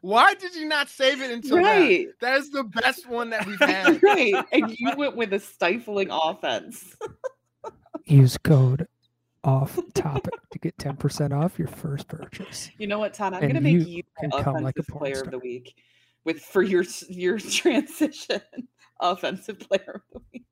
[0.00, 2.06] Why did you not save it until Right.
[2.20, 2.20] that?
[2.20, 4.00] That is the best one that we've had.
[4.02, 4.34] right.
[4.52, 6.96] And you went with a stifling offense.
[8.06, 8.86] Use code
[9.44, 12.70] off topic to get 10% off your first purchase.
[12.78, 13.34] You know what, Todd?
[13.34, 15.24] I'm gonna make you you can come like a offensive player star.
[15.26, 15.74] of the week
[16.24, 18.40] with for your your transition
[19.00, 20.44] offensive player of the week.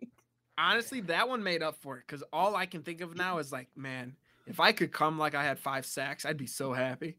[0.58, 3.52] Honestly, that one made up for it because all I can think of now is
[3.52, 4.16] like, man,
[4.46, 7.16] if I could come like I had five sacks, I'd be so happy.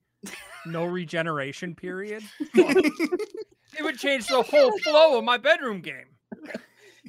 [0.66, 2.24] No regeneration period.
[2.40, 6.08] it would change the whole flow of my bedroom game.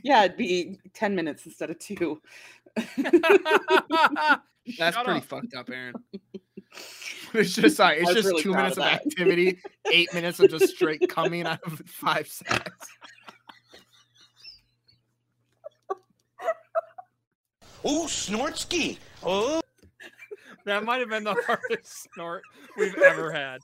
[0.02, 2.20] Yeah, it'd be ten minutes instead of two.
[4.78, 5.24] That's Shut pretty up.
[5.24, 5.94] fucked up, Erin.
[7.34, 9.58] it's just sorry, it's just really two minutes of of, activity,
[9.92, 12.88] eight minutes of just straight coming out of five sacks.
[17.86, 18.98] Ooh, Snortsky.
[19.22, 19.60] Oh.
[20.64, 22.42] That might have been the hardest snort
[22.76, 23.60] we've ever had.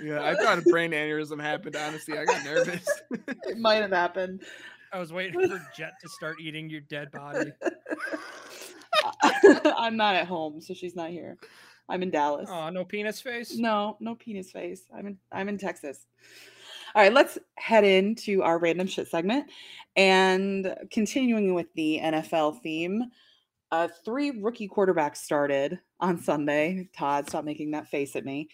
[0.00, 1.76] Yeah, I thought a brain aneurysm happened.
[1.76, 2.88] Honestly, I got nervous.
[3.10, 4.42] It might have happened.
[4.92, 7.52] I was waiting for Jet to start eating your dead body.
[9.76, 11.36] I'm not at home, so she's not here.
[11.88, 12.48] I'm in Dallas.
[12.50, 13.56] Oh, no penis face?
[13.56, 14.82] No, no penis face.
[14.96, 16.06] I'm in I'm in Texas.
[16.94, 19.50] All right, let's head into our random shit segment
[19.96, 23.04] and continuing with the NFL theme.
[23.70, 26.88] Uh, three rookie quarterbacks started on Sunday.
[26.96, 28.48] Todd, stop making that face at me.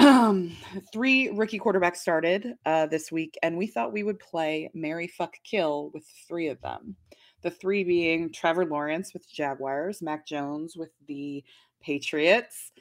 [0.00, 0.56] Um,
[0.92, 5.34] three rookie quarterbacks started uh, this week, and we thought we would play Marry Fuck
[5.44, 6.96] Kill with three of them.
[7.42, 11.42] The three being Trevor Lawrence with the Jaguars, Mac Jones with the
[11.80, 12.72] Patriots,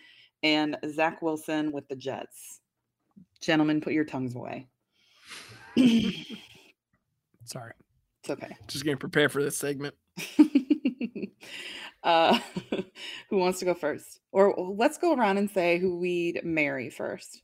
[0.44, 2.60] and Zach Wilson with the Jets.
[3.42, 4.68] Gentlemen, put your tongues away.
[7.46, 7.74] Sorry.
[8.22, 8.56] It's okay.
[8.68, 9.96] just getting prepared for this segment.
[12.04, 12.40] uh,
[13.30, 14.20] who wants to go first?
[14.32, 17.42] Or let's go around and say who we'd marry first.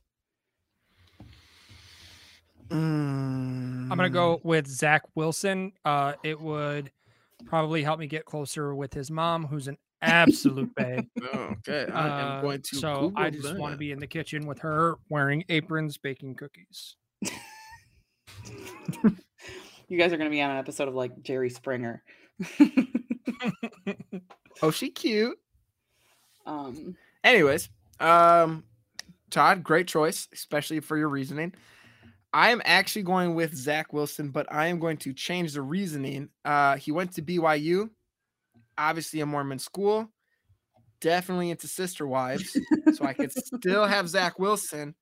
[2.70, 5.72] I'm gonna go with Zach Wilson.
[5.84, 6.90] Uh, it would
[7.46, 11.06] probably help me get closer with his mom, who's an absolute babe.
[11.32, 12.76] Oh, okay, I am Uh, going to.
[12.76, 16.96] so I just want to be in the kitchen with her, wearing aprons, baking cookies.
[19.88, 22.02] You guys are going to be on an episode of like Jerry Springer.
[24.62, 25.38] Oh, she cute.
[26.46, 27.68] um, Anyways,
[28.00, 28.64] um,
[29.30, 31.52] Todd, great choice, especially for your reasoning.
[32.32, 36.28] I am actually going with Zach Wilson, but I am going to change the reasoning.
[36.44, 37.90] Uh, he went to BYU,
[38.78, 40.08] obviously a Mormon school.
[41.00, 42.56] definitely into Sister Wives,
[42.94, 44.94] so I could still have Zach Wilson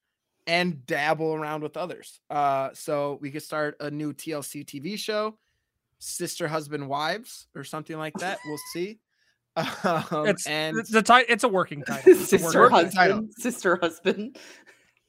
[0.46, 2.20] and dabble around with others.
[2.30, 5.36] Uh, so we could start a new TLC TV show,
[5.98, 8.38] Sister Husband Wives, or something like that.
[8.46, 8.98] We'll see.
[9.84, 12.12] Um, It's and it's ti- It's a working title.
[12.12, 13.16] It's sister working working title.
[13.18, 13.34] husband.
[13.38, 14.36] Sister husband.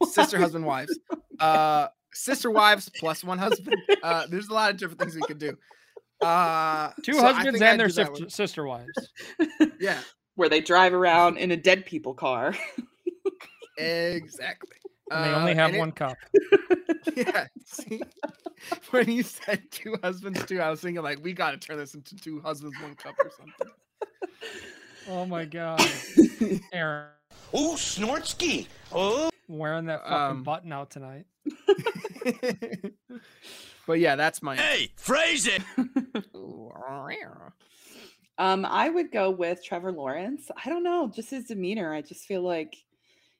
[0.03, 0.99] Sister Husband Wives,
[1.39, 3.77] uh, Sister Wives plus one husband.
[4.03, 5.57] Uh, there's a lot of different things we could do.
[6.21, 8.91] Uh, Two so husbands think I'd and their sif- sister wives.
[9.79, 9.99] Yeah,
[10.35, 12.53] Where they drive around in a dead people car.
[13.77, 14.77] exactly.
[15.11, 16.17] And they Uh, only have and it- one cup.
[17.15, 17.45] Yeah.
[17.65, 18.01] See,
[18.89, 21.93] when you said two husbands, two, I was thinking like we got to turn this
[21.93, 23.67] into two husbands, one cup or something.
[25.07, 25.79] Oh my god,
[26.73, 27.05] Erin
[27.53, 28.65] Oh, Snortsky.
[28.91, 29.29] Oh.
[29.47, 31.25] wearing that fucking Um, button out tonight.
[33.87, 34.55] but yeah, that's my.
[34.55, 35.61] Hey, phrase it.
[38.37, 40.49] Um, I would go with Trevor Lawrence.
[40.65, 41.93] I don't know, just his demeanor.
[41.93, 42.75] I just feel like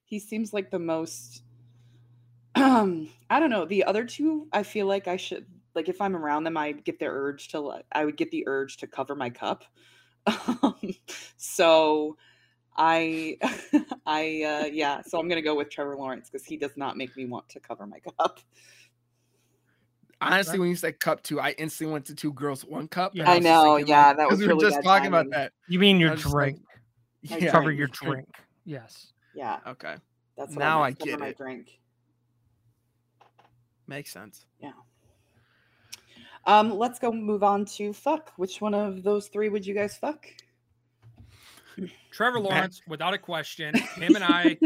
[0.05, 1.41] he seems like the most
[2.55, 3.65] um, I don't know.
[3.65, 5.45] The other two, I feel like I should
[5.75, 8.77] like if I'm around them, I get the urge to I would get the urge
[8.77, 9.63] to cover my cup.
[10.27, 10.95] Um,
[11.37, 12.17] so
[12.77, 13.37] I
[14.07, 17.15] I uh yeah, so I'm gonna go with Trevor Lawrence because he does not make
[17.15, 18.39] me want to cover my cup.
[20.21, 23.11] Honestly, when you said cup two, I instantly went to two girls, one cup.
[23.13, 23.29] Yeah.
[23.29, 25.29] I was just know, yeah, like- that 'cause was we were just bad talking about
[25.31, 25.51] that.
[25.67, 27.41] You mean your was just like, drink?
[27.43, 27.51] Yeah.
[27.51, 28.27] Cover your drink.
[28.65, 29.13] Yes.
[29.35, 29.95] Yeah, Okay,
[30.37, 31.79] that's what Now I, I meant, cover get my drink.
[33.87, 34.45] Makes sense.
[34.59, 34.71] Yeah.
[36.45, 38.31] Um, let's go move on to fuck.
[38.37, 40.27] Which one of those three would you guys fuck?
[42.11, 43.75] Trevor Lawrence, without a question.
[43.75, 44.57] Him and I,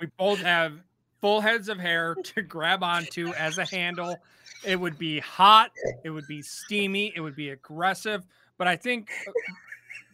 [0.00, 0.74] we both have
[1.20, 4.16] full heads of hair to grab onto as a handle.
[4.64, 5.70] It would be hot.
[6.04, 7.12] It would be steamy.
[7.14, 8.26] It would be aggressive.
[8.58, 9.32] But I think uh,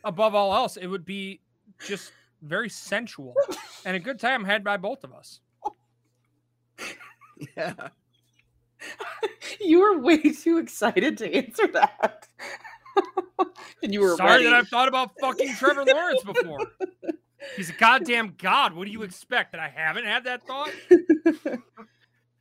[0.05, 1.41] above all else, it would be
[1.85, 2.13] just
[2.43, 3.35] very sensual
[3.87, 5.41] and a good time had by both of us.
[7.57, 7.89] Yeah.
[9.61, 12.29] you were way too excited to answer that.
[13.83, 14.45] and you were Sorry ready.
[14.45, 16.67] that I've thought about fucking Trevor Lawrence before.
[17.57, 18.73] He's a goddamn god.
[18.75, 19.53] What do you expect?
[19.53, 20.71] That I haven't had that thought?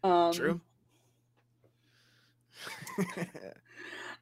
[0.03, 0.61] um, True.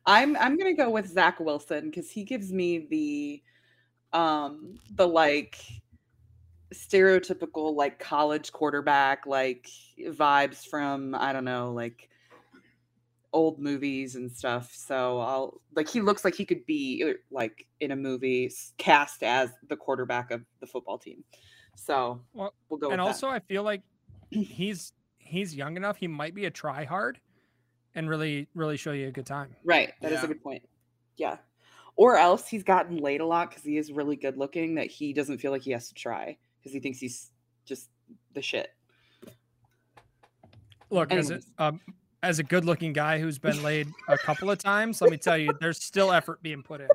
[0.06, 3.44] I'm I'm gonna go with Zach Wilson because he gives me the
[4.18, 5.60] um the like
[6.74, 9.68] stereotypical like college quarterback like
[10.00, 12.10] vibes from I don't know like
[13.34, 14.72] old movies and stuff.
[14.74, 19.24] So I'll like he looks like he could be uh, like in a movie cast
[19.24, 21.24] as the quarterback of the football team.
[21.76, 22.92] So Well, we'll go.
[22.92, 23.82] and also I feel like
[24.32, 25.98] he's he's young enough.
[25.98, 27.20] He might be a try hard
[27.96, 29.56] and really really show you a good time.
[29.64, 30.26] right, that is Yeah.
[30.26, 30.64] a good point.
[31.18, 31.38] Yeah,
[31.96, 34.76] or else he's gotten laid a lot because he is really good looking.
[34.76, 37.32] That he doesn't feel like he has to try because he thinks he's
[37.66, 37.90] just
[38.34, 38.70] the shit.
[40.90, 41.48] Look, as a Anyways.
[41.58, 41.80] um,
[42.24, 45.38] as a good looking guy who's been laid a couple of times, let me tell
[45.38, 46.88] you, there's still effort being put in.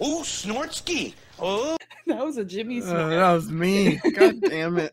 [0.00, 1.14] Oh, Snortsky.
[1.40, 1.76] Oh.
[2.08, 4.00] That was a Jimmy Uh, that was me.
[4.16, 4.92] God damn it.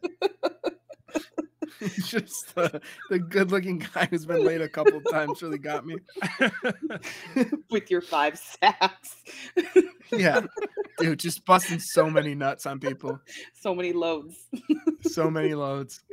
[2.05, 2.79] Just the,
[3.09, 5.95] the good looking guy who's been laid a couple of times really got me.
[7.71, 9.15] with your five sacks.
[10.11, 10.41] Yeah.
[10.99, 13.19] Dude, just busting so many nuts on people.
[13.59, 14.45] so many loads.
[15.01, 16.03] So many loads.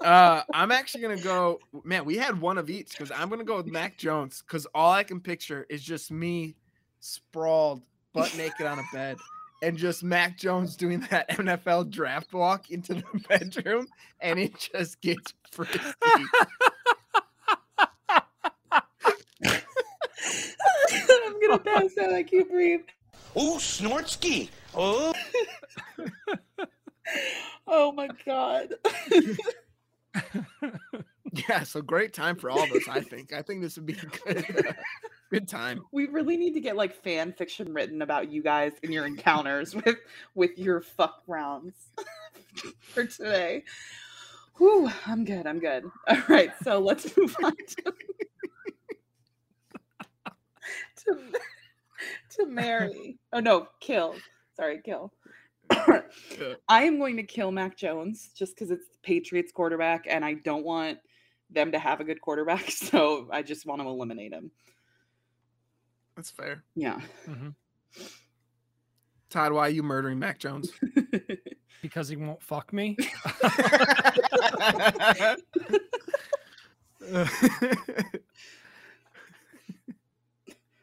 [0.00, 1.60] Uh, I'm actually gonna go.
[1.84, 4.92] Man, we had one of each because I'm gonna go with Mac Jones because all
[4.92, 6.54] I can picture is just me
[7.00, 7.82] sprawled,
[8.12, 9.16] butt naked on a bed,
[9.62, 13.88] and just Mac Jones doing that NFL draft walk into the bedroom,
[14.20, 15.82] and it just gets frisky.
[21.04, 22.12] I'm gonna pass out.
[22.12, 22.82] I can't breathe.
[23.34, 24.48] Oh, Snortsky.
[24.74, 25.12] Oh.
[27.66, 28.74] Oh my god.
[31.48, 32.88] Yeah, so great time for all of us.
[32.88, 33.32] I think.
[33.32, 34.72] I think this would be a good, uh,
[35.30, 35.82] good time.
[35.92, 39.74] we really need to get like fan fiction written about you guys and your encounters
[39.74, 39.98] with
[40.34, 41.74] with your fuck rounds
[42.80, 43.64] for today.
[44.56, 45.46] Whew, I'm good.
[45.46, 45.84] I'm good.
[46.08, 47.92] All right, so let's move on to
[51.04, 51.18] to,
[52.30, 53.18] to Marry.
[53.32, 54.14] Oh no, kill.
[54.56, 55.12] Sorry, kill.
[56.68, 60.34] I am going to kill Mac Jones just because it's the Patriots quarterback, and I
[60.34, 60.98] don't want
[61.50, 62.70] them to have a good quarterback.
[62.70, 64.50] So I just want to eliminate him.
[66.14, 66.64] That's fair.
[66.74, 67.00] Yeah.
[67.28, 67.48] Mm-hmm.
[69.28, 70.70] Todd, why are you murdering Mac Jones?
[71.82, 72.96] because he won't fuck me.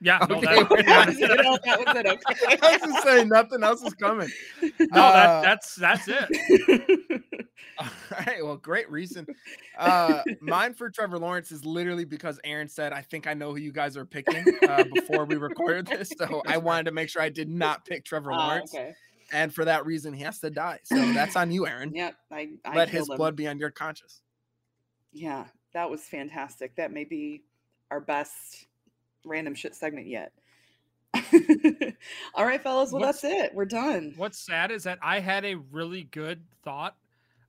[0.03, 1.31] Yeah, no, Okay, that, that not- was it.
[1.45, 2.05] Oh, that was it.
[2.07, 2.57] Okay.
[2.61, 4.29] I was just saying nothing else is coming.
[4.61, 7.23] no, Uh, that, that's that's it.
[7.79, 8.43] All right.
[8.43, 9.25] Well, great reason.
[9.77, 13.57] Uh, mine for Trevor Lawrence is literally because Erin said, I think I know who
[13.57, 16.11] you guys are picking uh, before we recorded this.
[16.17, 18.73] So I wanted to make sure I did not pick Trevor Ah, Lawrence.
[18.75, 18.93] okay.
[19.31, 20.79] And for that reason, he has to die.
[20.83, 21.93] So that's on you, Erin.
[21.95, 22.15] Yep.
[22.31, 23.15] I, I Let his him.
[23.17, 24.21] blood be on your conscience.
[25.11, 26.75] Yeah, that was fantastic.
[26.75, 27.43] That may be
[27.89, 28.67] our best
[29.25, 30.31] random shit segment yet.
[32.35, 32.91] All right, fellas.
[32.91, 33.53] Well, What's- that's it.
[33.53, 34.13] We're done.
[34.17, 36.95] What's sad is that I had a really good thought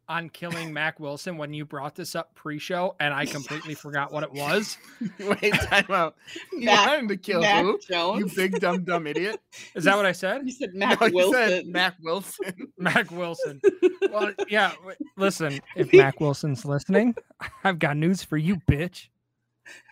[0.06, 4.22] on killing Mac Wilson when you brought this up pre-show, and I completely forgot what
[4.22, 4.76] it was.
[5.18, 6.16] Wait, time out.
[6.52, 7.78] You Mac- wanted to kill Mac who?
[8.18, 9.40] You big dumb dumb idiot.
[9.74, 10.42] Is that what I said?
[10.44, 11.32] You said Mac No, Wilson.
[11.34, 12.72] said Mac Wilson.
[12.78, 13.60] Mac Wilson.
[14.10, 14.72] Well, yeah.
[15.16, 17.14] Listen, if Mac Wilson's listening,
[17.64, 19.08] I've got news for you, bitch.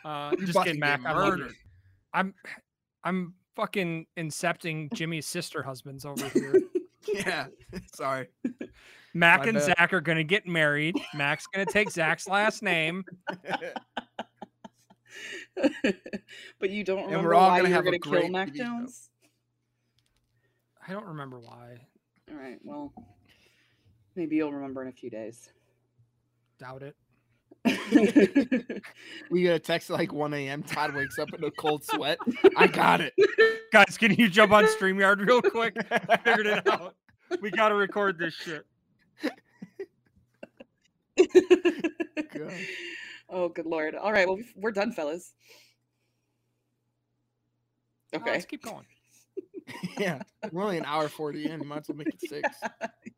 [0.04, 0.98] Uh, just kidding, get Mac.
[1.00, 1.06] You.
[1.14, 1.54] murdered.
[2.14, 2.34] I'm,
[3.04, 6.54] I'm fucking incepting Jimmy's sister husbands over here.
[7.12, 7.46] Yeah.
[7.96, 8.28] Sorry.
[9.12, 9.74] Mac My and bad.
[9.76, 10.94] Zach are gonna get married.
[11.14, 13.02] Mac's gonna take Zach's last name.
[16.60, 18.08] but you don't And remember we're all why gonna you were have a going to
[18.08, 18.62] kill great Mac TV show.
[18.64, 19.10] Jones?
[20.86, 21.76] I don't remember why.
[22.30, 22.58] All right.
[22.62, 22.92] Well,
[24.14, 25.50] maybe you'll remember in a few days.
[26.60, 26.94] Doubt it.
[29.30, 30.62] we get a text at like 1 a.m.
[30.62, 32.18] Todd wakes up in a cold sweat.
[32.56, 33.14] I got it.
[33.72, 35.76] Guys, can you jump on StreamYard real quick?
[35.90, 36.96] I figured it out.
[37.40, 38.66] We gotta record this shit.
[43.28, 43.94] Oh, good lord.
[43.94, 44.28] All right.
[44.28, 45.32] Well, we're done, fellas.
[48.12, 48.32] No, Okay.
[48.32, 48.84] let's keep going.
[49.98, 50.20] Yeah.
[50.50, 51.62] We're only an hour 40 in.
[51.62, 52.48] You might as well make it six.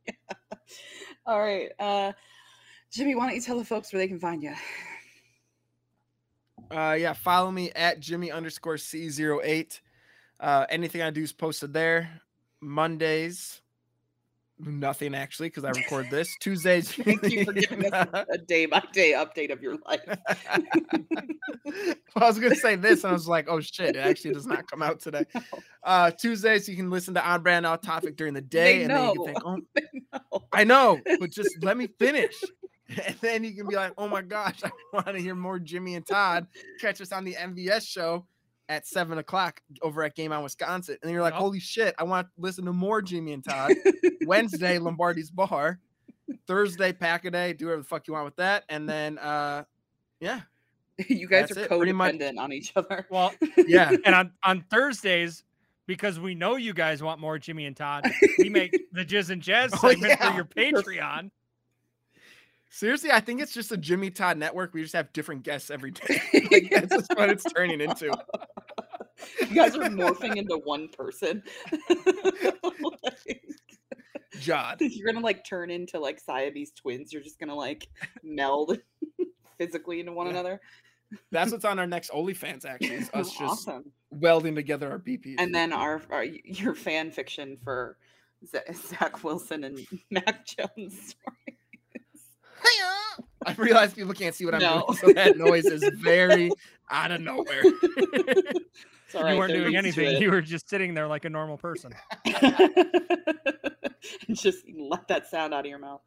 [0.07, 0.13] Yeah.
[1.27, 1.71] All right.
[1.81, 2.13] Uh,
[2.95, 4.55] Jimmy, why don't you tell the folks where they can find you?
[6.71, 9.81] Uh, yeah, follow me at Jimmy underscore C08.
[10.39, 12.21] Uh, anything I do is posted there.
[12.61, 13.61] Mondays,
[14.61, 16.33] nothing actually, because I record this.
[16.41, 20.01] Tuesdays, Thank you for giving us a day by day update of your life.
[21.65, 24.47] well, I was gonna say this, and I was like, "Oh shit!" It actually does
[24.47, 25.25] not come out today.
[25.87, 28.91] Uh, Tuesdays, you can listen to on brand off topic during the day, They and
[28.91, 30.43] then you can think, "Oh.
[30.51, 32.33] I know," but just let me finish,
[33.07, 35.95] and then you can be like, "Oh my gosh, I want to hear more Jimmy
[35.95, 36.47] and Todd."
[36.81, 38.27] Catch us on the MVS show
[38.69, 41.41] at seven o'clock over at Game On Wisconsin, and you're like, Yup.
[41.41, 43.73] "Holy shit, I want to listen to more Jimmy and Todd."
[44.27, 45.79] Wednesday, Lombardi's Bar.
[46.47, 47.53] Thursday, Pack a Day.
[47.53, 49.65] Do whatever the fuck you want with that, and then, uh,
[50.21, 50.41] yeah,
[51.09, 53.07] you guys That's are it, codependent on each other.
[53.11, 53.95] Well, yeah.
[54.05, 55.45] and on, on Thursdays,
[55.87, 59.43] because we know you guys want more Jimmy and Todd, we make the Jizz and
[59.43, 60.31] Jazz Oh, segment yeah.
[60.31, 61.31] for your Patreon.
[62.75, 64.75] Seriously, I think it's just a Jimmy Todd network.
[64.75, 66.21] We just have different guests every day.
[66.51, 68.07] like, that's just what it's turning into.
[69.41, 71.43] you guys are morphing into one person.
[73.03, 73.43] Like,
[74.41, 74.77] Jod.
[74.81, 77.13] you're gonna like turn into like Siamese twins.
[77.13, 77.87] You're just gonna like
[78.25, 78.79] meld
[79.59, 80.33] physically into one Yeah.
[80.33, 80.61] another.
[81.31, 82.97] That's what's on our next OnlyFans, actually.
[82.97, 83.93] Is us just awesome.
[84.11, 85.37] welding together our BPs.
[85.39, 87.97] And then our, our your fan fiction for
[88.45, 91.15] Zach Wilson and Mac Jones.
[93.47, 94.85] I realize people can't see what I'm No.
[94.87, 96.51] doing, so that noise is very
[96.91, 97.63] out of nowhere.
[97.63, 100.21] It's you weren't doing anything.
[100.21, 101.93] You were just sitting there like a normal person.
[104.33, 106.01] just let that sound out of your mouth.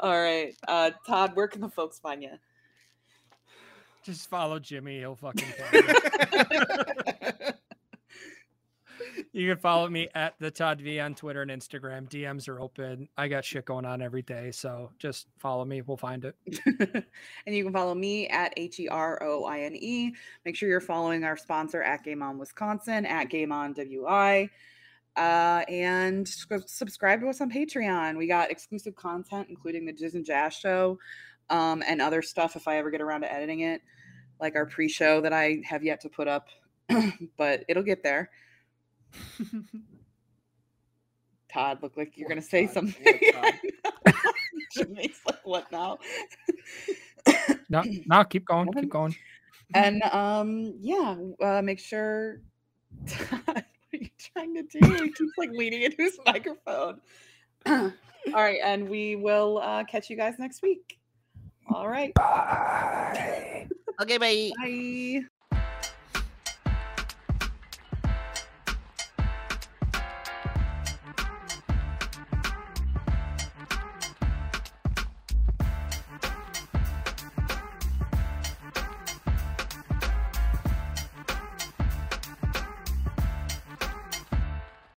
[0.00, 2.32] All right, uh, Todd, where can the folks find you?
[4.02, 4.98] Just follow Jimmy.
[4.98, 7.54] He'll fucking find
[9.32, 9.50] you.
[9.50, 12.08] Can follow me at the Todd V on Twitter and Instagram.
[12.08, 13.08] DMs are open.
[13.16, 15.82] I got shit going on every day, so just follow me.
[15.82, 16.34] We'll find it.
[17.46, 20.14] and you can follow me at H E R O I N E.
[20.44, 24.50] Make sure you're following our sponsor at Game On Wisconsin at Game On WI.
[25.16, 28.18] Uh, and subscribe to us on Patreon.
[28.18, 30.98] We got exclusive content, including the Jizz and Jazz show
[31.50, 33.82] um, and other stuff if I ever get around to editing it,
[34.40, 36.48] like our pre show that I have yet to put up,
[37.36, 38.30] but it'll get there.
[41.52, 42.74] Todd, look like you're going to say Todd?
[42.74, 43.04] something.
[43.04, 43.54] What,
[44.04, 44.14] Todd?
[44.72, 45.98] Jimmy's like, what now?
[47.68, 48.72] No, no, keep going.
[48.72, 49.14] Keep going.
[49.74, 52.40] And um, yeah, uh, make sure.
[53.44, 54.78] what are you trying to do?
[55.02, 57.00] He keeps like leaning into his microphone.
[57.66, 57.92] All
[58.34, 60.98] right, and we will uh, catch you guys next week.
[61.72, 63.66] All right, Bye.
[64.00, 64.52] Okay, bye.
[64.62, 65.26] bye.